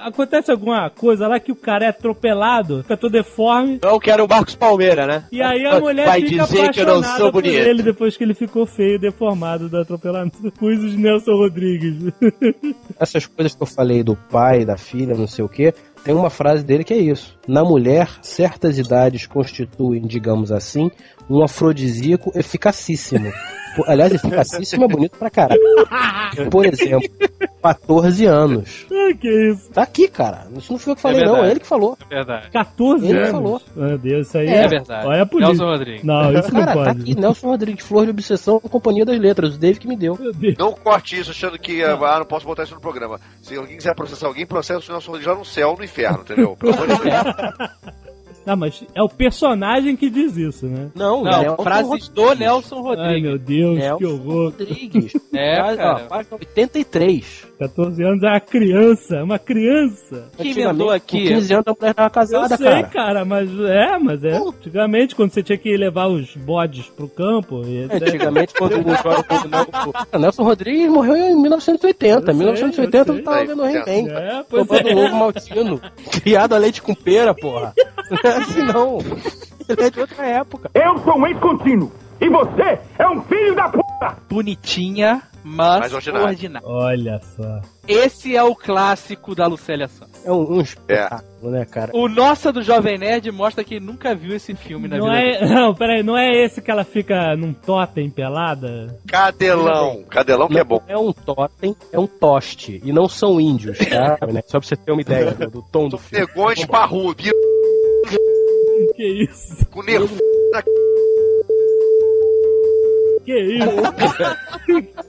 [0.00, 3.78] Acontece alguma coisa lá que o cara é atropelado, fica todo deforme.
[3.82, 5.24] Não quero o Marcos Palmeira, né?
[5.32, 7.56] E aí a mulher Vai fica dizer que eu não apaixonada sou por bonito.
[7.66, 10.36] ele depois que ele ficou feio, deformado do atropelamento.
[10.58, 11.96] Coisas de Nelson Rodrigues.
[13.00, 15.72] Essas coisas que eu falei do pai, da filha, não sei o que,
[16.04, 17.36] tem uma frase dele que é isso.
[17.48, 20.90] Na mulher, certas idades constituem, digamos assim,
[21.28, 23.32] um afrodisíaco eficacíssimo.
[23.86, 25.60] Aliás, eficacíssimo é bonito pra caralho.
[26.50, 27.08] Por exemplo,
[27.74, 28.86] 14 anos.
[28.90, 29.70] ah, que isso.
[29.70, 30.46] Tá aqui, cara.
[30.56, 31.44] Isso não foi eu que falei, É não.
[31.44, 31.96] É ele que falou.
[32.10, 32.50] É verdade.
[32.50, 33.30] 14 Ele anos.
[33.30, 33.62] falou.
[33.74, 35.06] Meu Deus, isso aí É é, verdade.
[35.06, 35.48] Olha a polícia.
[35.54, 36.04] Nelson Rodrigues.
[36.04, 37.00] Não, isso não Cara, tá pode.
[37.02, 37.20] aqui.
[37.20, 39.54] Nelson Rodrigues, Flor de Obsessão, Companhia das Letras.
[39.56, 40.18] O Dave que me deu.
[40.58, 43.20] Não corte isso achando que ah, não posso botar isso no programa.
[43.42, 46.56] Se alguém quiser processar alguém, processa o Nelson Rodrigues lá no céu, no inferno, entendeu?
[46.56, 47.76] Pelo amor de Deus.
[48.48, 50.88] Ah, mas é o personagem que diz isso, né?
[50.94, 53.22] Não, Não, Nelson frases do Nelson Ai, Rodrigues.
[53.24, 54.44] meu Deus, Nelson que horror.
[54.52, 55.12] Rodrigues.
[55.34, 55.94] É, Página- cara.
[56.04, 57.46] ó, Página 83.
[57.58, 60.28] 14 anos é uma criança, uma criança.
[60.36, 61.22] Quem inventou aqui?
[61.22, 62.82] Com 15 anos a mulher tava Eu casada, sei, cara.
[62.88, 63.24] cara.
[63.24, 64.36] mas é, mas é.
[64.36, 68.02] Antigamente, quando você tinha que levar os bodes pro campo, e etc.
[68.02, 72.18] Antigamente, quando o o Nelson Rodrigues morreu em 1980.
[72.18, 73.24] Eu sei, 1980 eu eu sei.
[73.24, 74.12] tava vendo o He-Man.
[74.12, 74.94] É, pois Tomando é.
[74.94, 75.80] ovo maltino.
[76.22, 77.72] Criado a leite com pera, porra.
[78.10, 78.98] Não é assim, não.
[79.68, 80.70] Ele é de outra época.
[80.74, 81.90] Eu sou um ex-contínuo.
[82.20, 83.78] E você é um filho da p.
[84.28, 86.26] Bonitinha, mas, Mas ordinária.
[86.28, 86.68] ordinária.
[86.68, 87.60] Olha só.
[87.86, 90.24] Esse é o clássico da Lucélia Santos.
[90.26, 91.92] É um, um espetáculo, né, cara?
[91.94, 95.46] O Nossa do Jovem Nerd mostra que nunca viu esse filme na Não vida é,
[95.48, 98.98] não, peraí, não é esse que ela fica num totem pelada?
[99.06, 100.02] Cadelão.
[100.10, 100.82] Cadelão que é bom.
[100.88, 102.80] É um totem, é um toste.
[102.84, 104.18] E não são índios, tá?
[104.26, 104.42] Né?
[104.46, 106.26] Só pra você ter uma ideia do, do tom do filme.
[106.26, 107.22] Negões parrudo.
[108.96, 109.64] Que isso?
[109.66, 110.16] Com nervo.
[113.26, 113.68] Que isso?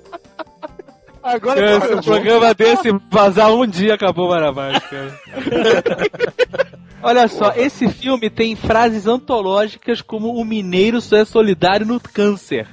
[1.22, 5.20] Agora Cara, se o programa desse vazar um dia, acabou o Marabás, cara.
[7.04, 12.68] Olha só, esse filme tem frases antológicas como o mineiro só é solidário no câncer.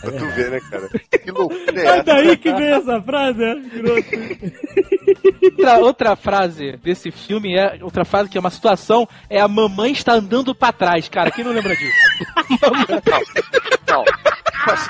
[0.00, 0.88] Pra tu ver, né, cara?
[1.18, 2.02] Que loucura é É essa?
[2.04, 3.54] daí que vem essa frase, é?
[3.54, 4.10] Grosso.
[5.42, 9.92] Outra, outra frase desse filme é outra frase que é uma situação é a mamãe
[9.92, 11.30] está andando pra trás, cara.
[11.30, 11.96] Quem não lembra disso?
[13.88, 14.04] Não.
[14.66, 14.88] Mas,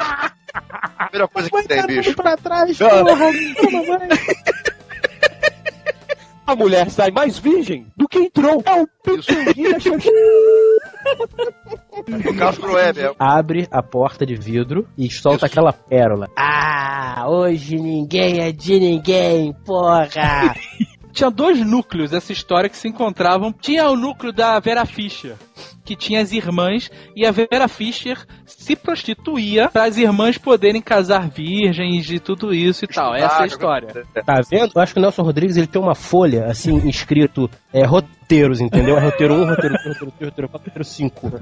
[0.54, 2.14] a primeira coisa que tem, bicho.
[2.14, 3.02] pra trás, porra.
[3.04, 3.56] mamãe.
[6.46, 8.60] A mulher sai mais virgem do que entrou.
[8.66, 8.86] É um
[9.16, 9.30] Isso.
[12.28, 13.12] O Carlos Crueber.
[13.18, 16.28] Abre a porta de vidro e solta aquela pérola.
[16.36, 20.08] Ah, hoje ninguém é de ninguém, porra.
[21.12, 23.52] Tinha dois núcleos dessa história que se encontravam.
[23.52, 25.34] Tinha o núcleo da Vera Fischer,
[25.84, 31.28] que tinha as irmãs, e a Vera Fischer se prostituía para as irmãs poderem casar
[31.28, 33.14] virgens e tudo isso e tal.
[33.14, 34.06] Essa é a história.
[34.24, 34.72] Tá vendo?
[34.74, 37.84] Eu acho que o Nelson Rodrigues ele tem uma folha, assim, escrito é,
[38.30, 38.96] roteiros, entendeu?
[38.96, 41.32] É roteiro 1, roteiro 2, roteiro 3, roteiro 4, roteiro 5.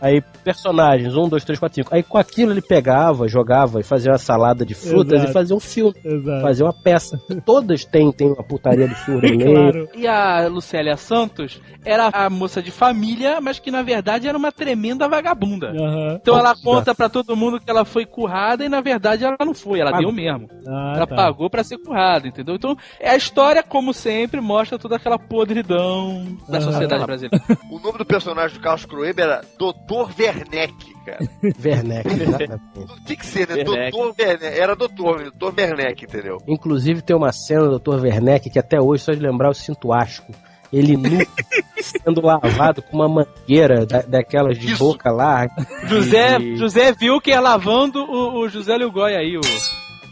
[0.00, 1.94] Aí, personagens, 1, 2, 3, 4, 5.
[1.94, 5.30] Aí, com aquilo, ele pegava, jogava e fazia uma salada de frutas Exato.
[5.30, 6.42] e fazia um filme, Exato.
[6.42, 7.20] fazia uma peça.
[7.44, 9.54] Todas têm, têm uma putaria absurda no meio.
[9.54, 9.88] Claro.
[9.94, 14.50] E a Lucélia Santos era a moça de família, mas que na verdade era uma
[14.50, 15.68] tremenda vagabunda.
[15.68, 16.18] Aham.
[16.20, 19.54] Então ela conta pra todo mundo que ela foi currada e na verdade ela não
[19.54, 20.06] foi, ela Pagou.
[20.06, 20.48] deu mesmo.
[20.66, 21.14] Ah, Ela tá.
[21.14, 22.56] pagou pra ser currada, entendeu?
[22.56, 26.15] Então, é a história, como sempre, mostra toda aquela podridão
[26.48, 26.60] da Ah.
[26.60, 27.44] sociedade brasileira.
[27.70, 30.10] O nome do personagem do Carlos Crueber era Dr.
[30.20, 31.18] Werneck, cara.
[31.64, 33.04] Werneck, exatamente.
[33.06, 33.54] Tem que ser, né?
[33.56, 33.90] Werneck.
[33.96, 34.14] Dr.
[34.22, 34.58] Werneck.
[34.60, 35.52] Era doutor, Dr.
[35.58, 36.36] Werneck, entendeu?
[36.46, 38.02] Inclusive, tem uma cena do Dr.
[38.02, 40.32] Werneck que até hoje, só de lembrar, eu sinto asco.
[40.72, 41.08] Ele nu,
[41.80, 44.78] sendo lavado com uma mangueira da- daquelas de Isso.
[44.84, 45.54] boca larga.
[45.86, 49.40] José, E- José Wilker lavando o, o José Lugói aí, o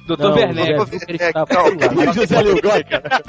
[0.07, 0.19] Dr.
[0.19, 0.79] Não, Werneck.
[0.79, 1.47] José estava
[2.85, 3.23] cara.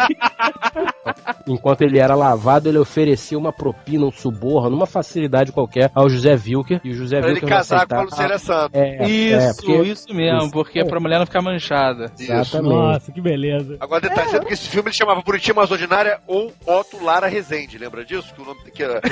[1.48, 6.34] Enquanto ele era lavado, ele oferecia uma propina, um suborno, uma facilidade qualquer ao José
[6.34, 6.82] Wilker.
[6.84, 8.02] E o José Pra ele Wilker não casar com a.
[8.02, 8.72] Lucélia Santos.
[8.80, 10.52] É, é, Isso, porque- isso mesmo, isso.
[10.52, 12.12] porque é pra mulher não ficar manchada.
[12.18, 12.32] Isso.
[12.32, 12.74] Exatamente.
[12.76, 13.78] Nossa, que beleza.
[13.80, 17.78] Agora, detalhe, sabe que esse filme ele chamava Bonitinha Mais Ordinária ou Otto Lara Rezende,
[17.78, 18.34] lembra disso?
[18.34, 19.00] Que o nome que era.
[19.02, 19.10] Que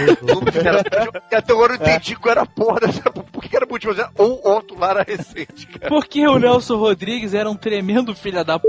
[1.32, 3.02] e até agora eu não entendi qual era a porra dessa.
[3.12, 5.90] Por que era Bonitinha Mais Ordinária ou Otto Lara Rezende, cara?
[5.90, 8.68] Porque o Nelson Rodrigues era um tremendo filho da p...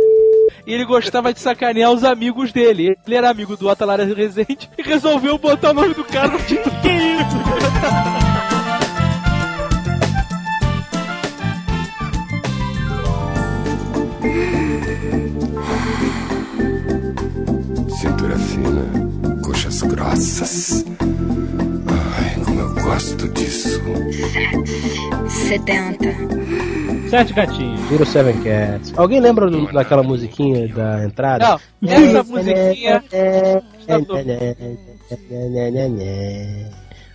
[0.67, 2.97] E ele gostava de sacanear os amigos dele.
[3.07, 6.75] Ele era amigo do Atalara Rezende e resolveu botar o nome do cara no título.
[6.81, 8.45] Que isso?
[18.01, 20.85] Cintura fina, coxas grossas.
[21.89, 23.81] Ai, como eu gosto disso.
[25.49, 26.54] 70.
[27.15, 27.81] Sete gatinhos.
[27.91, 28.93] Little Seven Cats.
[28.97, 31.61] Alguém lembra do- daquela musiquinha da entrada?
[31.81, 33.05] Não, essa musiquinha.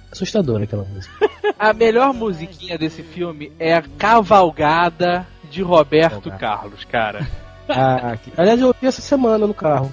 [0.10, 1.14] Assustadora aquela música.
[1.60, 6.40] A melhor musiquinha desse filme é a Cavalgada de Roberto Cavalgada.
[6.40, 7.28] Carlos, cara.
[7.72, 9.92] Ah, aliás, eu ouvi essa semana no carro.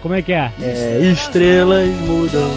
[0.00, 0.52] Como é que é?
[0.62, 2.48] É, estrelas mudam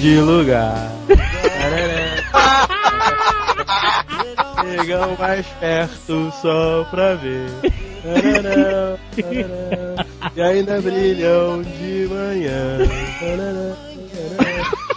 [0.00, 0.90] de lugar.
[4.60, 7.46] Chegam mais perto só pra ver.
[8.02, 10.06] Tarará, tarará,
[10.36, 12.78] E ainda brilham de manhã.
[13.20, 13.76] Tarará,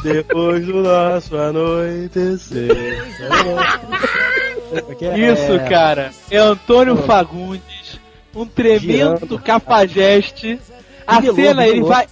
[0.04, 2.70] Depois do nosso anoitecer.
[5.02, 6.12] É- Isso, cara.
[6.30, 8.00] É Antônio Fagundes,
[8.36, 10.60] um tremendo cafajeste.
[11.06, 12.08] A Bibelô, cena, ele vai.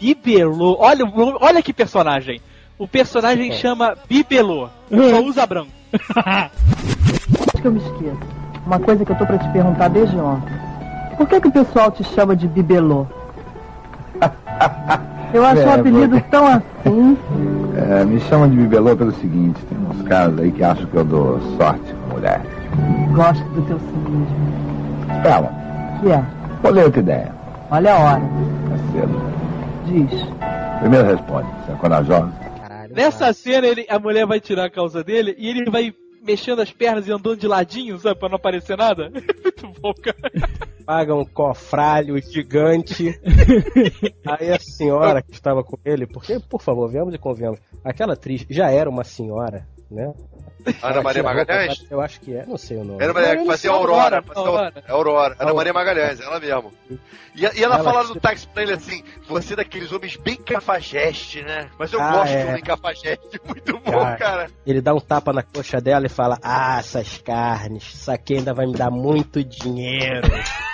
[0.00, 0.76] Bibelô.
[0.80, 1.04] Olha,
[1.40, 2.40] olha que personagem.
[2.78, 4.68] O personagem chama Bibelô.
[4.90, 5.77] Só usa branco.
[5.94, 8.16] Antes que eu me esqueça,
[8.66, 10.52] uma coisa que eu tô pra te perguntar desde ontem.
[11.16, 13.06] Por que, que o pessoal te chama de bibelô?
[15.32, 17.18] Eu acho um É, apelido porque- tão assim.
[17.76, 21.04] É, me chamam de bibelô pelo seguinte, tem uns caras aí que acham que eu
[21.04, 22.40] dou sorte com mulher.
[23.12, 24.26] Gosto do teu cinismo.
[25.16, 25.52] Espera,
[26.00, 26.22] Que é?
[26.60, 27.32] vou ler outra ideia.
[27.70, 28.22] Olha a hora.
[28.74, 29.20] É cedo.
[29.86, 30.26] Diz.
[30.80, 32.28] Primeiro responde, você é corajosa?
[32.98, 36.72] Nessa cena, ele, a mulher vai tirar a calça dele e ele vai mexendo as
[36.72, 38.18] pernas e andando de ladinho, sabe?
[38.18, 39.08] Pra não aparecer nada.
[39.14, 40.50] Muito bom, cara.
[40.84, 43.16] Paga um cofralho gigante.
[44.26, 48.44] Aí a senhora que estava com ele, porque, por favor, vemos e convenhamos, aquela atriz
[48.50, 50.12] já era uma senhora, né?
[50.82, 51.86] Ana Maria Magalhães?
[51.90, 53.02] Eu acho que é, não sei o nome.
[53.02, 54.02] Ana Maria, Não, que fazia Aurora.
[54.02, 54.84] Aurora, fazia Aurora.
[54.88, 55.36] Aurora.
[55.38, 55.54] Ana.
[55.54, 56.72] Maria Magalhães, ela mesmo.
[57.34, 60.36] E, e ela, Ela que- no táxi pra ele assim, você é daqueles homens bem
[60.36, 61.70] cafajeste, né?
[61.78, 62.46] Mas eu Ah, gosto de é.
[62.46, 64.16] homem cafajeste, muito bom, Cara.
[64.16, 64.46] cara.
[64.66, 68.52] Ele dá um tapa na coxa dela e fala: Ah, essas carnes, isso aqui ainda
[68.52, 70.28] vai me dar muito dinheiro.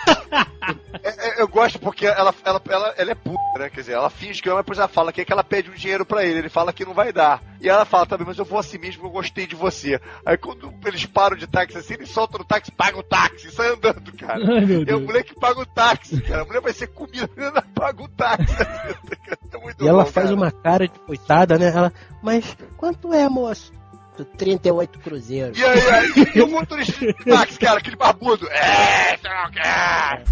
[1.03, 3.69] É, é, eu gosto porque ela, ela, ela, ela é puta, né?
[3.69, 5.75] Quer dizer, ela finge que ama, depois ela fala que, é que ela pede um
[5.75, 6.39] dinheiro pra ele.
[6.39, 7.43] Ele fala que não vai dar.
[7.61, 10.01] E ela fala também, mas eu vou assim mesmo, eu gostei de você.
[10.25, 13.51] Aí quando eles param de táxi assim, eles soltam no táxi, pagam o táxi, e
[13.51, 14.39] sai andando, cara.
[14.43, 15.03] Ai, meu É a Deus.
[15.03, 16.43] mulher que paga o táxi, cara.
[16.43, 18.55] A mulher vai ser comida, ela paga o táxi.
[19.53, 20.37] É muito E ela bom, faz cara.
[20.37, 21.67] uma cara de coitada, né?
[21.69, 21.93] Ela,
[22.23, 23.73] mas quanto é, moço?
[24.23, 25.59] 38 cruzeiros.
[25.59, 28.47] E aí, aí, e o motorista de táxi, cara, aquele barbudo.
[28.51, 30.23] É, você não quer.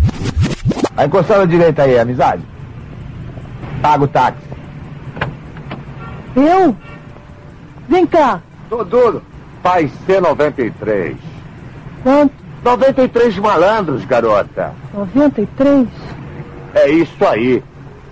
[1.48, 2.42] Direita aí, amizade.
[3.80, 4.42] Paga o táxi.
[6.36, 6.76] Eu?
[7.88, 8.40] Vem cá.
[8.68, 9.22] Tô duro.
[9.62, 11.16] Vai ser 93.
[12.02, 12.34] Quanto?
[12.62, 14.72] 93 malandros, garota.
[14.94, 15.88] 93?
[16.74, 17.62] É isso aí.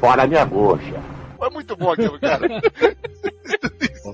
[0.00, 0.99] Fora minha goxa.
[1.42, 2.48] É muito bom aquilo, cara.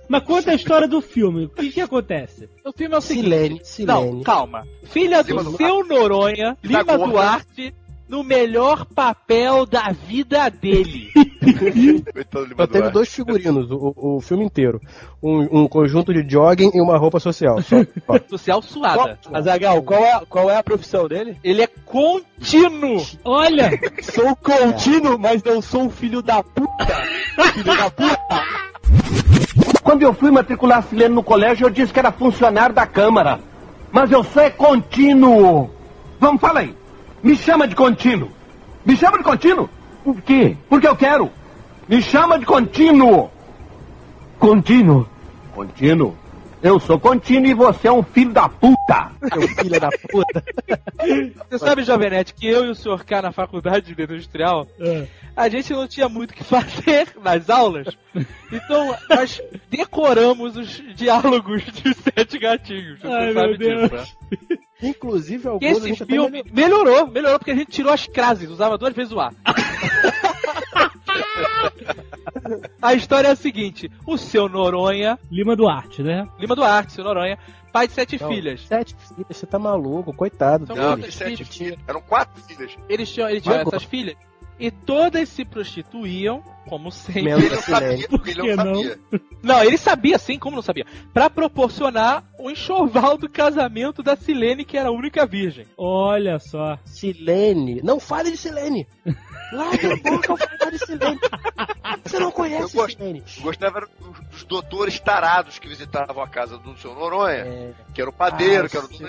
[0.08, 1.46] Mas conta a história do filme.
[1.46, 2.48] O que que acontece?
[2.64, 3.24] O filme é o seguinte.
[3.24, 4.10] Silene, Silene.
[4.12, 4.66] Não, calma.
[4.84, 6.84] Filha do Du- seu Noronha, Lima.
[6.98, 7.74] Duarte,
[8.08, 11.10] no melhor papel da vida dele.
[12.56, 12.92] Só teve Duarte.
[12.92, 14.80] dois figurinos, o, o filme inteiro.
[15.22, 17.60] Um, um conjunto de jogging e uma roupa social.
[17.62, 17.76] Só.
[18.08, 18.18] Ó.
[18.28, 19.18] Social suada.
[19.32, 21.36] Azagal, qual é, qual é a profissão dele?
[21.42, 23.04] Ele é contínuo.
[23.24, 23.70] Olha!
[24.02, 26.94] Sou contínuo, mas não sou filho da puta.
[27.52, 28.66] filho da puta.
[29.82, 33.38] Quando eu fui matricular Silene no colégio, eu disse que era funcionário da Câmara.
[33.92, 35.70] Mas eu sou é contínuo.
[36.18, 36.74] Vamos, fala aí.
[37.22, 38.30] Me chama de contínuo.
[38.84, 39.68] Me chama de contínuo?
[40.06, 40.56] Por quê?
[40.68, 41.32] Porque eu quero.
[41.88, 43.28] Me chama de contínuo.
[44.38, 45.08] Contínuo?
[45.52, 46.16] Contínuo?
[46.62, 49.10] Eu sou contínuo e você é um filho da puta.
[49.32, 50.42] Seu filho da puta.
[51.50, 53.04] Você sabe, Jovenete, que eu e o Sr.
[53.04, 55.06] K na faculdade de Direito Industrial, É.
[55.36, 57.86] a gente não tinha muito o que fazer nas aulas.
[58.50, 59.40] Então, nós
[59.70, 63.00] decoramos os diálogos de Sete Gatinhos.
[63.00, 63.90] Você Ai, sabe meu Deus.
[63.90, 64.16] disso,
[64.50, 64.56] né?
[64.82, 68.94] Inclusive, alguns a esse filme melhorou, melhorou, porque a gente tirou as crases, usava duas
[68.94, 69.30] vezes o A.
[72.80, 76.26] a história é a seguinte: o seu Noronha, Lima Duarte, né?
[76.38, 77.38] Lima Duarte, seu Noronha,
[77.72, 78.66] pai de sete Não, filhas.
[78.66, 81.78] Sete filhas, você tá maluco, coitado São Não, sete filhos.
[81.86, 82.76] Eram quatro filhas.
[82.88, 83.76] Eles tinham, eles tinham Agora.
[83.76, 84.16] essas filhas.
[84.58, 87.24] E todas se prostituíam, como sempre.
[87.24, 88.74] Menos Ele não sabia, porque ele não não?
[88.74, 88.98] sabia.
[89.42, 90.86] Não, ele sabia sim, como não sabia?
[91.12, 95.66] Pra proporcionar o enxoval do casamento da Silene, que era a única virgem.
[95.76, 96.78] Olha só.
[96.84, 97.82] Silene.
[97.82, 98.86] Não fale de Silene.
[99.52, 101.20] Larga a boca ao falar de Silene.
[102.04, 102.96] Você não Eu conhece gosto.
[102.98, 103.22] Silene.
[103.40, 103.80] Gostava
[104.30, 108.64] dos, doutores tarados que visitavam a casa do seu Noronha, É, que era o padeiro,
[108.66, 109.04] Ah, que era o, sim.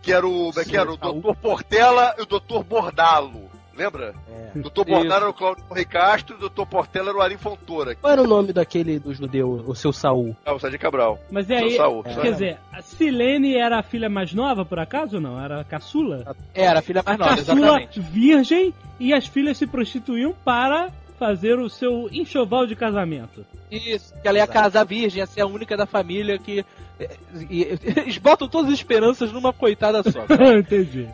[0.00, 3.49] que era o, que era o doutor Portela e o doutor Bordalo.
[3.84, 4.14] Lembra?
[4.28, 4.58] é.
[4.58, 7.94] O doutor Bordalo era o Claudio Ricastro e o doutor Portela era o Ari Fontoura.
[7.94, 10.36] Qual era o nome daquele do judeu, o seu Saul?
[10.44, 11.18] Ah, o Sadi Cabral.
[11.30, 12.02] Mas e Seu aí, Saul.
[12.06, 12.14] é.
[12.14, 15.40] quer dizer, a Silene era a filha mais nova, por acaso ou não?
[15.42, 16.36] Era a caçula?
[16.54, 18.00] Era a filha mais nova, caçula exatamente.
[18.00, 23.44] virgem e as filhas se prostituíam para fazer o seu enxoval de casamento.
[23.70, 26.64] Isso, que ela ia casar virgem, ia ser a única da família que.
[26.98, 30.24] e- e- Eles botam todas as esperanças numa coitada só.
[30.58, 31.08] Entendi.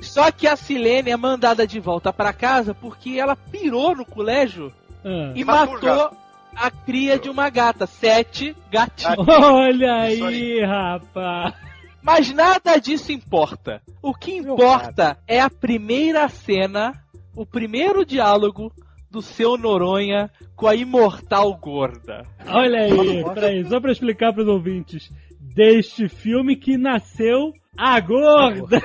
[0.00, 4.72] Só que a Silene é mandada de volta pra casa porque ela pirou no colégio
[5.04, 5.32] Ah.
[5.34, 6.10] e Matou
[6.56, 7.86] a cria de uma gata.
[7.86, 9.26] Sete gatinhos.
[9.28, 11.54] Olha Isso aí, rapaz.
[12.02, 13.82] Mas nada disso importa.
[14.02, 16.92] O que importa é a primeira cena,
[17.36, 18.72] o primeiro diálogo
[19.10, 22.22] do seu Noronha com a imortal gorda.
[22.46, 25.10] Olha aí, peraí, só pra explicar pros ouvintes.
[25.40, 28.80] Deste filme que nasceu a gorda.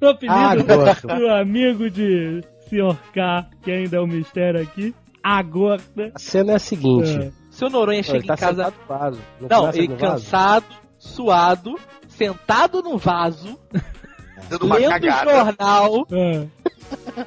[0.00, 1.18] O apelido A gorda.
[1.18, 2.96] do amigo de Sr.
[3.12, 4.94] K, que ainda é um mistério aqui.
[5.22, 6.12] A gorda.
[6.14, 7.30] A cena é a seguinte: É.
[7.50, 8.72] Seu Noronha chega Ele tá em casa.
[8.88, 9.20] vaso.
[9.40, 10.66] Não, Não, ele cansado,
[10.98, 11.74] suado,
[12.08, 13.58] sentado no vaso,
[14.48, 15.30] Dando uma lendo o cagada.
[15.30, 16.46] jornal, Ah,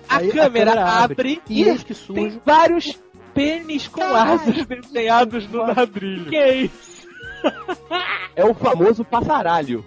[0.09, 2.97] a Aí a câmera câmera abre, abre, e e que tem vários
[3.33, 6.29] pênis com asas desenhados no ladrilho.
[6.29, 7.00] que é isso?
[8.35, 9.83] É o famoso passaralho.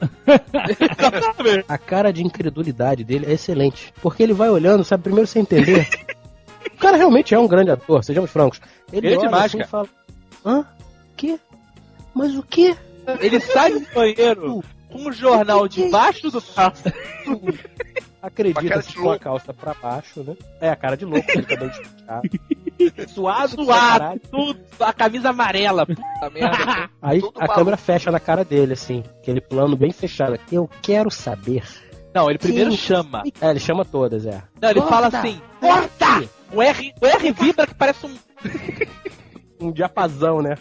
[1.69, 3.93] A cara de incredulidade dele é excelente.
[4.03, 5.89] Porque ele vai olhando, sabe, primeiro sem entender.
[6.75, 8.61] o cara realmente é um grande ator, sejamos francos.
[8.93, 9.67] Ele, Ele é olha demais, assim cara.
[9.67, 9.89] e fala:
[10.45, 10.67] Hã?
[11.17, 11.41] Que?
[12.15, 12.77] Mas o quê?
[13.21, 16.83] Ele sai do banheiro com um jornal debaixo do braço.
[17.25, 17.49] Com
[18.23, 20.35] a Acredita cara se de com a calça pra baixo, né?
[20.61, 22.29] É, a cara de louco, ele também desfechado.
[23.09, 25.87] Suado, Suado, tudo, a camisa amarela.
[25.87, 26.91] Puta merda.
[27.01, 27.55] Aí Tudo a maluco.
[27.59, 29.03] câmera fecha na cara dele, assim.
[29.21, 30.39] Aquele plano bem fechado.
[30.51, 31.63] Eu quero saber.
[32.15, 33.23] Não, ele primeiro Quem- chama.
[33.41, 34.43] É, ele chama todas, é.
[34.61, 34.95] Não, ele Corta!
[34.95, 36.29] fala assim: corta!
[36.53, 38.15] O R, o R vibra que parece um.
[39.61, 40.57] Um diapasão, né?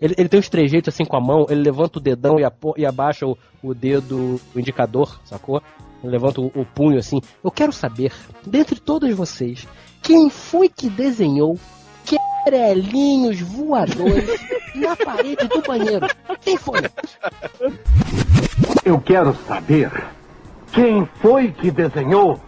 [0.00, 2.74] Ele, ele tem os trejeitos assim com a mão, ele levanta o dedão e, apo-
[2.76, 5.62] e abaixa o, o dedo, o indicador, sacou?
[6.04, 7.20] Levanta o, o punho assim.
[7.42, 8.12] Eu quero saber,
[8.46, 9.66] dentre todas vocês,
[10.02, 11.58] quem foi que desenhou
[12.04, 14.40] querelinhos voadores
[14.76, 16.06] na parede do banheiro?
[16.40, 16.80] Quem foi?
[18.84, 19.90] Eu quero saber
[20.72, 22.40] quem foi que desenhou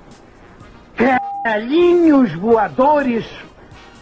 [1.46, 3.24] velhinhos voadores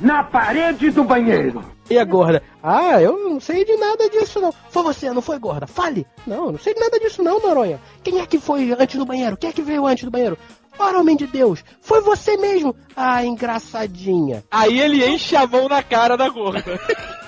[0.00, 1.73] na parede do banheiro.
[1.90, 2.42] E a gorda?
[2.62, 4.52] Ah, eu não sei de nada disso não.
[4.70, 5.66] Foi você, não foi gorda?
[5.66, 6.06] Fale!
[6.26, 7.80] Não, eu não sei de nada disso não, Noronha.
[8.02, 9.36] Quem é que foi antes do banheiro?
[9.36, 10.38] Quem é que veio antes do banheiro?
[10.78, 12.74] Ora, homem de Deus, foi você mesmo!
[12.96, 14.42] Ah, engraçadinha.
[14.50, 16.64] Aí ele enche a mão na cara da gorda.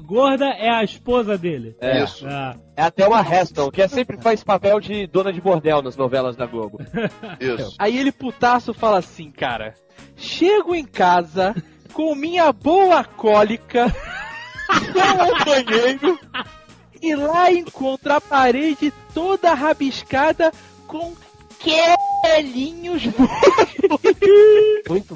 [0.00, 1.76] Gorda é a esposa dele.
[1.80, 2.02] É.
[2.02, 2.26] Isso.
[2.26, 5.96] Ah, É até uma Heston, que é sempre faz papel de dona de bordel nas
[5.96, 6.80] novelas da Globo.
[7.38, 7.76] Isso.
[7.78, 9.74] Aí ele putaço fala assim, cara.
[10.16, 11.54] Chego em casa
[11.94, 13.84] com minha boa cólica,
[14.68, 16.18] ao banheiro
[17.00, 20.52] e lá encontro a parede toda rabiscada
[20.88, 21.14] com
[21.60, 23.04] quelinhos
[24.88, 25.14] Muito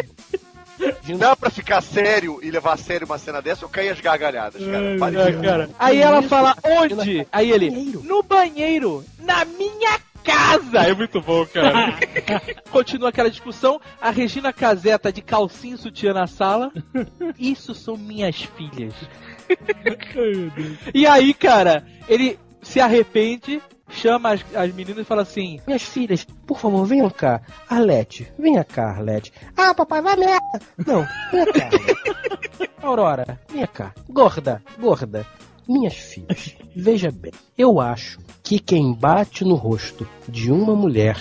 [1.18, 4.62] Dá pra ficar sério e levar a sério uma cena dessa, eu caí as gargalhadas,
[4.64, 5.30] cara.
[5.30, 5.42] Rir.
[5.42, 5.70] cara.
[5.76, 7.26] Aí ela fala, onde?
[7.32, 7.68] Aí ele,
[8.04, 9.98] no banheiro, na minha
[10.28, 10.78] casa.
[10.80, 11.98] É muito bom, cara.
[12.70, 16.70] Continua aquela discussão, a Regina Casé tá de calcinha e sutiã na sala.
[17.38, 18.94] Isso são minhas filhas.
[19.48, 20.78] ai, meu Deus.
[20.94, 26.24] E aí, cara, ele se arrepende, chama as, as meninas e fala assim: Minhas filhas,
[26.46, 27.40] por favor, venham cá.
[27.68, 29.32] Arlete, venha cá, Arlete.
[29.56, 30.60] Ah, papai, vai merda.
[30.86, 31.70] Não, venha cá.
[32.82, 33.92] Aurora, venha cá.
[34.08, 35.26] Gorda, gorda.
[35.68, 37.32] Minhas filhas, veja bem.
[37.56, 41.20] Eu acho que quem bate no rosto de uma mulher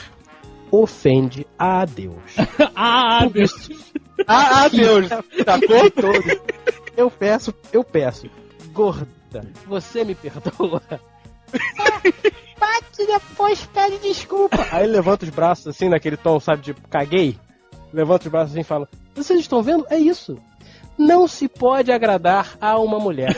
[0.72, 2.16] ofende a Deus.
[2.80, 3.70] Ah, Deus.
[4.28, 5.90] Ah, ah Deus, sacou?
[5.92, 6.42] Todo.
[6.96, 8.30] Eu peço, eu peço.
[8.72, 10.82] Gorda, você me perdoa?
[12.60, 14.68] Bate depois pede desculpa.
[14.72, 17.38] Aí ele levanta os braços assim, naquele tom, sabe, de caguei.
[17.92, 19.86] Levanta os braços assim e fala: Vocês estão vendo?
[19.90, 20.38] É isso.
[20.98, 23.36] Não se pode agradar a uma mulher.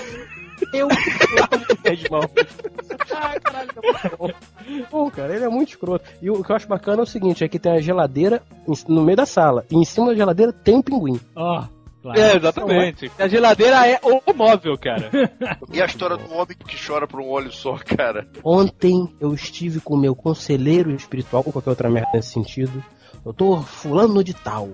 [0.73, 0.87] Eu
[2.11, 2.29] amo.
[3.15, 3.71] Ai, caralho.
[4.91, 6.09] Bom, cara, ele é muito escroto.
[6.21, 8.41] E o que eu acho bacana é o seguinte: aqui tem a geladeira
[8.87, 9.65] no meio da sala.
[9.69, 11.19] E em cima da geladeira tem um pinguim.
[11.35, 11.63] Ó,
[12.01, 12.19] claro.
[12.19, 13.11] É, exatamente.
[13.17, 15.09] A geladeira é o móvel, cara.
[15.71, 18.27] E a história do homem que chora por um olho só, cara.
[18.43, 22.83] Ontem eu estive com o meu conselheiro espiritual, ou qualquer outra merda nesse sentido,
[23.23, 24.69] doutor Fulano de Tal.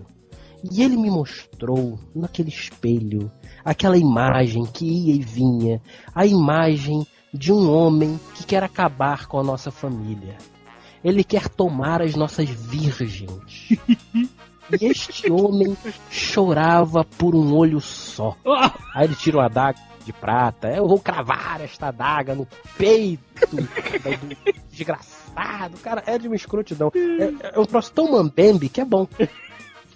[0.72, 3.32] E ele me mostrou naquele espelho
[3.66, 5.82] aquela imagem que ia e vinha,
[6.14, 10.38] a imagem de um homem que quer acabar com a nossa família.
[11.04, 13.70] Ele quer tomar as nossas virgens.
[14.82, 15.78] E este homem
[16.10, 18.36] chorava por um olho só.
[18.94, 20.70] Aí ele tira uma adaga de prata.
[20.70, 22.48] Eu vou cravar esta adaga no
[22.78, 23.68] peito do
[24.72, 25.78] desgraçado.
[25.78, 26.92] Cara, é de uma escrotidão.
[26.96, 29.08] É, é um troço tão mambembe que é bom.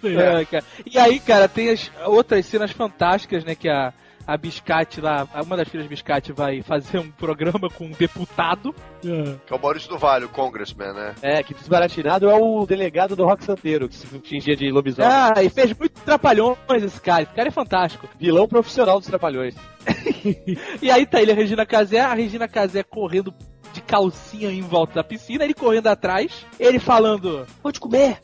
[0.02, 0.64] É, cara.
[0.84, 3.54] E aí, cara, tem as outras cenas fantásticas, né?
[3.54, 3.92] Que a,
[4.26, 8.74] a Biscate lá, uma das filhas Biscate vai fazer um programa com um deputado.
[9.04, 11.14] Ah, Que é o Maurício do Vale, o congressman, né?
[11.20, 15.10] É, que desbaratinado é o delegado do Rock Santeiro, que se fingia de lobisomem.
[15.10, 17.22] Ah, e fez muito trapalhões esse cara.
[17.22, 18.08] Esse cara é fantástico.
[18.18, 19.54] Vilão profissional dos Trapalhões.
[20.82, 23.32] E aí tá ele, a Regina Casé, a Regina Casé correndo
[23.72, 27.46] de calcinha em volta da piscina, ele correndo atrás, ele falando.
[27.62, 28.18] Vou te comer!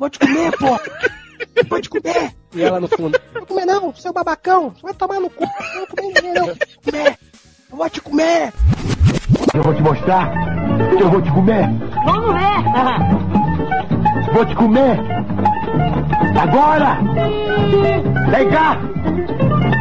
[0.00, 0.80] Vou te comer, pô!
[1.68, 2.34] Vou te comer!
[2.54, 3.20] E ela no fundo.
[3.34, 4.70] Não vou comer não, seu babacão!
[4.70, 5.44] Você vai tomar no cu!
[5.44, 6.46] Não vou comer ninguém não!
[6.46, 7.18] Vou te comer!
[7.70, 8.52] Eu vou te comer!
[9.52, 10.30] Eu vou te mostrar
[10.96, 11.68] que eu vou te comer.
[12.06, 12.50] Vamos ver!
[14.32, 14.98] Vou te comer.
[16.40, 16.96] Agora!
[18.30, 18.78] Vem cá!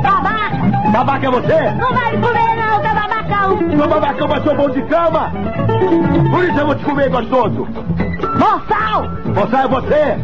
[0.04, 0.92] Babaca!
[0.92, 1.72] Babaca é você?
[1.76, 3.58] Não vai me comer não, seu babacão!
[3.78, 5.32] Sou babacão, mas sou bom de cama!
[6.30, 7.66] Por isso eu vou te comer, gostoso!
[8.40, 9.04] Moçal!
[9.36, 10.16] Você é você?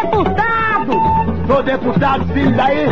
[0.00, 0.92] Deputado!
[1.46, 2.86] Sou deputado, filho daí?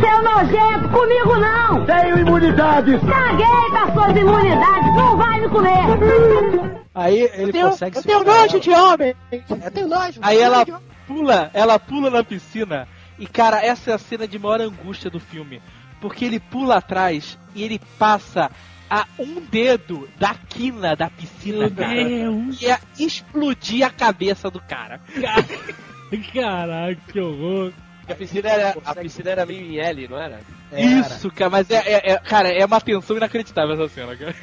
[0.00, 1.84] Seu nojento, comigo não!
[1.84, 2.98] Tenho imunidade!
[3.00, 6.78] Caguei com as suas imunidades, não vai me comer!
[6.94, 8.40] Aí ele tenho- consegue eu se tenho segurar.
[8.42, 9.14] nojo de homem.
[9.30, 10.18] Eu tenho nojo.
[10.22, 10.64] Aí ela
[11.06, 12.88] pula, ela pula na piscina.
[13.18, 15.60] E cara, essa é a cena de maior angústia do filme.
[16.00, 18.50] Porque ele pula atrás e ele passa
[18.90, 22.04] a um dedo da quina da piscina, Meu cara.
[22.04, 22.62] Deus.
[22.62, 25.00] Ia explodir a cabeça do cara.
[26.32, 27.72] Caraca, que horror.
[28.08, 30.40] A piscina, era, a piscina era meio em L, não era?
[30.72, 34.34] Isso, cara, mas é, é- é- cara, é uma tensão inacreditável essa cena, cara.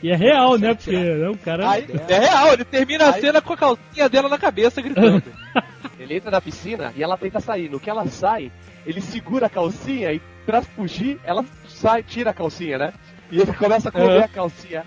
[0.00, 0.72] E é real, né?
[0.74, 1.68] Porque é um cara.
[1.68, 5.22] Aí, é real, ele termina a cena com a calcinha dela na cabeça gritando.
[5.98, 7.68] Ele entra na piscina e ela tenta sair.
[7.68, 8.50] No que ela sai,
[8.84, 12.92] ele segura a calcinha e pra fugir, ela sai, tira a calcinha, né?
[13.32, 14.24] E ele começa a comer Aham.
[14.24, 14.84] a calcinha.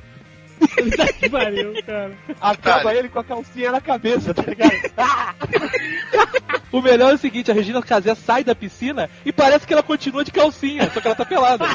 [1.20, 2.12] Que pariu, cara.
[2.40, 4.72] Acaba ele com a calcinha na cabeça, tá ligado?
[6.72, 9.84] O melhor é o seguinte, a Regina Casé sai da piscina e parece que ela
[9.84, 11.66] continua de calcinha, só que ela tá pelada.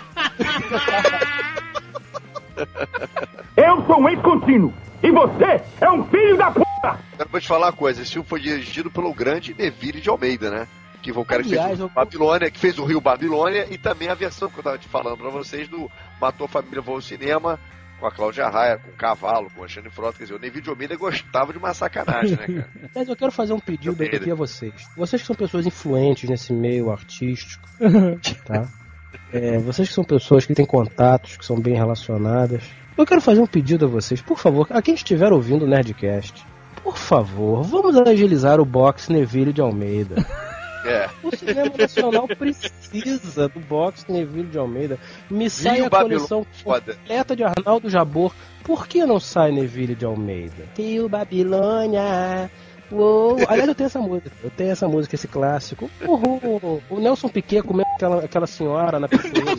[3.57, 4.73] Eu sou um ex-contínuo!
[5.03, 6.99] E você é um filho da puta!
[7.19, 10.51] Eu vou te falar uma coisa, esse filme foi dirigido pelo grande Neville de Almeida,
[10.51, 10.69] né?
[11.03, 13.67] Que foi o cara que Aliás, fez o eu- Babilônia, que fez o Rio Babilônia
[13.71, 15.91] e também a versão que eu tava te falando pra vocês do
[16.21, 17.59] Matou a Família Voo ao Cinema,
[17.99, 20.19] com a Cláudia Raia, com o Cavalo, com a Xane Frota.
[20.19, 22.69] Quer dizer, o Neville de Almeida gostava de uma sacanagem, né, cara?
[22.95, 24.75] Mas eu quero fazer um pedido aqui a vocês.
[24.97, 27.67] Vocês que são pessoas influentes nesse meio artístico,
[28.47, 28.69] tá?
[29.33, 32.63] É, vocês que são pessoas que têm contatos, que são bem relacionadas.
[32.97, 36.45] Eu quero fazer um pedido a vocês, por favor, a quem estiver ouvindo o Nerdcast,
[36.83, 40.17] por favor, vamos agilizar o box Neville de Almeida.
[40.85, 41.09] É.
[41.23, 44.99] O cinema nacional precisa do box Neville de Almeida.
[45.31, 46.95] Me sai Rio a coleção Foda.
[46.95, 48.33] completa de Arnaldo Jabor.
[48.65, 50.65] Por que não sai Neville de Almeida?
[50.77, 52.51] Rio Babilônia.
[52.91, 53.37] Uou.
[53.47, 54.33] Aliás, eu tenho essa música.
[54.43, 55.89] Eu tenho essa música, esse clássico.
[56.05, 56.83] Uhul.
[56.91, 59.53] O Nelson Piquet comendo aquela, aquela senhora na piscina.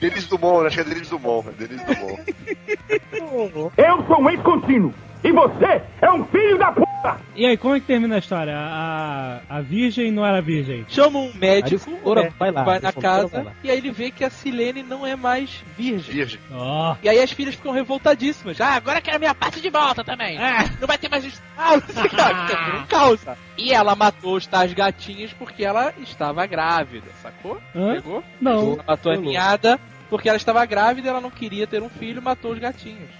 [0.00, 1.48] Denis Dumont, acho que é Denis Dumont.
[1.48, 3.72] é Denis Dumont.
[3.76, 4.94] Eu sou um ex-contínuo!
[5.22, 6.88] E você é um filho da puta!
[7.34, 8.54] E aí, como é que termina a história?
[8.56, 10.84] A, a virgem não era virgem?
[10.88, 14.10] Chama um médico, fora, né, vai lá, vai na casa vai e aí ele vê
[14.10, 16.14] que a Silene não é mais virgem.
[16.14, 16.40] Virgem.
[16.52, 16.96] Ó.
[17.02, 18.60] E aí as filhas ficam revoltadíssimas.
[18.60, 20.38] Ah, agora quero a minha parte de volta também.
[20.80, 21.40] Não vai ter mais isso.
[21.56, 22.16] Ah, não sei o que.
[22.16, 23.38] Fica por causa.
[23.56, 27.60] E ela matou os tais gatinhos porque ela estava grávida, sacou?
[27.74, 27.94] Hã?
[27.94, 28.24] Pegou?
[28.40, 28.74] Não.
[28.74, 29.30] Ela matou a Pegou.
[29.30, 32.58] ninhada porque ela estava grávida e ela não queria ter um filho e matou os
[32.58, 33.10] gatinhos.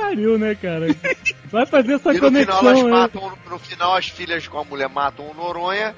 [0.00, 0.86] Pariu, né, cara?
[1.50, 2.90] Vai fazer essa E no final, conexão elas aí.
[2.90, 5.94] matam, no final, as filhas com a mulher matam o Noronha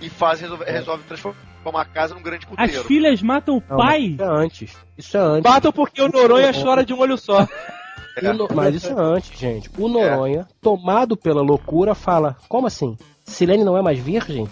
[0.00, 1.40] e fazem, resolve, resolvem transformar
[1.80, 2.84] a casa num grande As puteiro.
[2.84, 4.16] filhas matam o Não, pai?
[4.18, 4.76] mas Isso é antes.
[4.98, 5.50] Isso é antes.
[5.50, 7.42] Matam porque o Noronha chora de um olho só.
[8.22, 9.68] O No- Mas isso é antes, gente.
[9.76, 12.96] O Noronha, tomado pela loucura, fala: Como assim?
[13.24, 14.46] Silene não é mais virgem?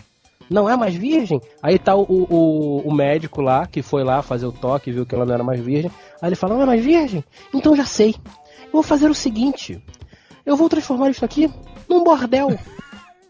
[0.51, 1.41] Não é mais virgem?
[1.63, 5.07] Aí tá o, o, o médico lá, que foi lá fazer o toque e viu
[5.07, 5.91] que ela não era mais virgem.
[6.21, 7.25] Aí ele fala: Não é mais virgem?
[7.55, 8.15] Então já sei.
[8.73, 9.83] Vou fazer o seguinte:
[10.47, 11.51] Eu vou transformar isso aqui
[11.89, 12.59] num bordel.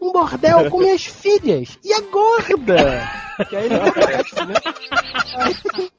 [0.01, 1.77] Um bordel com minhas filhas.
[1.83, 3.09] E a gorda?
[3.49, 4.53] Que aí ele aparece, né?
[5.37, 5.89] Aí-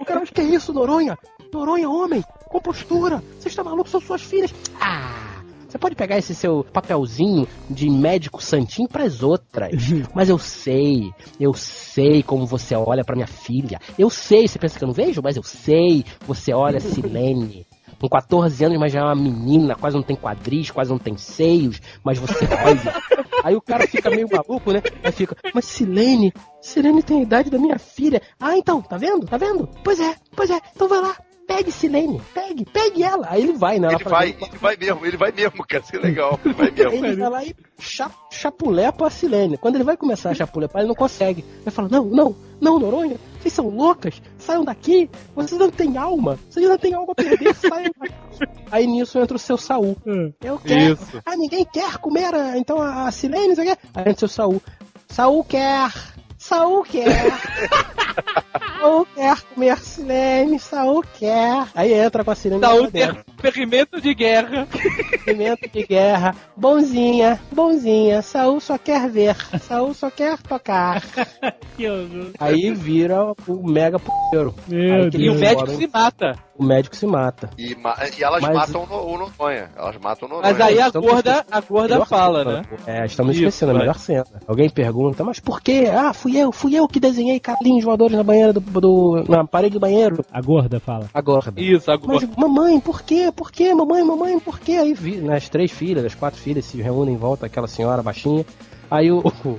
[0.00, 1.18] O cara, mas que é isso, Noronha?
[1.52, 3.22] Noronha, homem, com postura.
[3.38, 3.88] Você está maluco?
[3.88, 4.52] São suas filhas.
[4.80, 9.72] Ah, você pode pegar esse seu papelzinho de médico santinho pras outras.
[10.14, 13.78] Mas eu sei, eu sei como você olha pra minha filha.
[13.98, 15.20] Eu sei, você pensa que eu não vejo?
[15.22, 16.04] Mas eu sei.
[16.26, 17.66] Você olha Silene.
[18.02, 21.16] Com 14 anos, mas já é uma menina, quase não tem quadris, quase não tem
[21.16, 23.00] seios, mas você olha.
[23.44, 24.82] Aí o cara fica meio maluco, né?
[25.04, 28.20] Aí fica, mas Silene, Silene tem a idade da minha filha.
[28.40, 29.24] Ah, então, tá vendo?
[29.24, 29.68] Tá vendo?
[29.84, 31.16] Pois é, pois é, então vai lá.
[31.56, 33.26] Pegue Silene, pegue, pegue ela.
[33.28, 33.88] Aí ele vai, né?
[33.88, 35.82] Ele fala, vai, ele vai mesmo, ele vai mesmo, cara.
[35.84, 36.40] Isso é legal.
[36.44, 37.06] Ele vai mesmo.
[37.06, 39.58] ele vai lá e cha, chapulepa a Silene.
[39.58, 41.44] Quando ele vai começar a chapulepar, ele não consegue.
[41.60, 46.38] Ele fala: Não, não, não, Noronha, vocês são loucas, saiam daqui, vocês não têm alma,
[46.48, 48.14] vocês não têm alma a perder, saiam daqui.
[48.70, 49.96] Aí nisso entra o seu Saul.
[50.42, 50.94] Eu quero.
[50.94, 51.22] Isso.
[51.24, 53.82] Ah, ninguém quer comer então a Silene, não sei o quê.
[53.94, 54.62] Aí entra o seu Saul.
[55.08, 55.92] Saul quer.
[56.52, 57.32] Saul quer.
[58.78, 61.66] Saul quer comer Silene, Saul quer.
[61.74, 62.60] Aí entra com a Silene.
[62.60, 63.24] Dentro.
[63.24, 64.68] tem ferrimento de guerra.
[65.24, 68.20] Pimenta de guerra, bonzinha, bonzinha.
[68.20, 71.02] Saul só quer ver, Saul só quer tocar.
[72.38, 74.54] Aí vira o mega puteiro.
[74.68, 76.38] E o médico se mata.
[76.56, 77.50] O médico se mata.
[77.58, 79.70] E, ma- e elas Mas- matam o, o Noronha.
[79.76, 80.52] Elas matam o Noronha.
[80.52, 82.56] Mas aí a gorda, a gorda fala, cena.
[82.60, 82.62] né?
[82.86, 84.24] É, estamos Isso, esquecendo a melhor cena.
[84.46, 85.84] Alguém pergunta, mas por quê?
[85.92, 89.74] Ah, fui eu, fui eu que desenhei carlinhos voadores na banheira do, do- na parede
[89.74, 90.24] do banheiro.
[90.30, 91.08] A gorda fala.
[91.12, 91.60] A gorda.
[91.60, 92.28] Isso, a Mas, gorda.
[92.36, 93.32] mamãe, por quê?
[93.34, 93.74] Por quê?
[93.74, 94.72] Mamãe, mamãe, por quê?
[94.72, 98.02] Aí vi, né, as três filhas, as quatro filhas se reúnem em volta daquela senhora
[98.02, 98.44] baixinha.
[98.90, 99.58] Aí o, o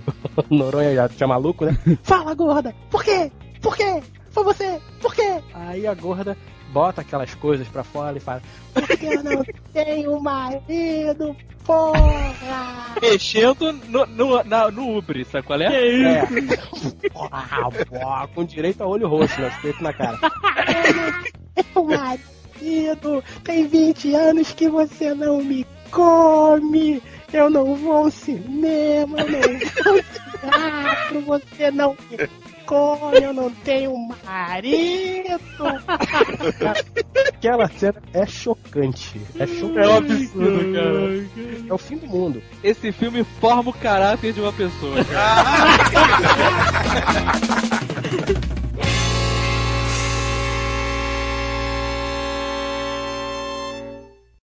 [0.56, 1.76] Noronha já tinha maluco, né?
[2.04, 2.74] Fala, gorda!
[2.92, 3.32] Por quê?
[3.62, 4.02] Por quê?
[4.30, 4.80] Foi você?
[5.02, 5.40] Por quê?
[5.54, 6.36] Aí a gorda
[6.74, 8.42] bota aquelas coisas pra fora e fala:
[8.74, 12.96] Porque eu não tenho marido, porra!
[13.00, 15.68] Mexendo no, no, na, no Ubre, sabe qual é?
[15.68, 16.24] É.
[17.32, 19.50] Ah, pô, com direito a olho roxo, né?
[19.50, 20.20] Espeto na cara.
[21.76, 27.02] Meu marido, tem 20 anos que você não me come.
[27.32, 30.02] Eu não vou ao cinema, eu não vou ao
[30.42, 32.43] teatro, você não me
[33.22, 33.94] eu não tenho
[34.26, 35.40] marido.
[37.28, 39.22] Aquela cena é chocante.
[39.38, 39.80] É chocante.
[39.80, 41.28] É um absurdo, cara.
[41.70, 42.42] É o fim do mundo.
[42.64, 45.44] Esse filme forma o caráter de uma pessoa, cara.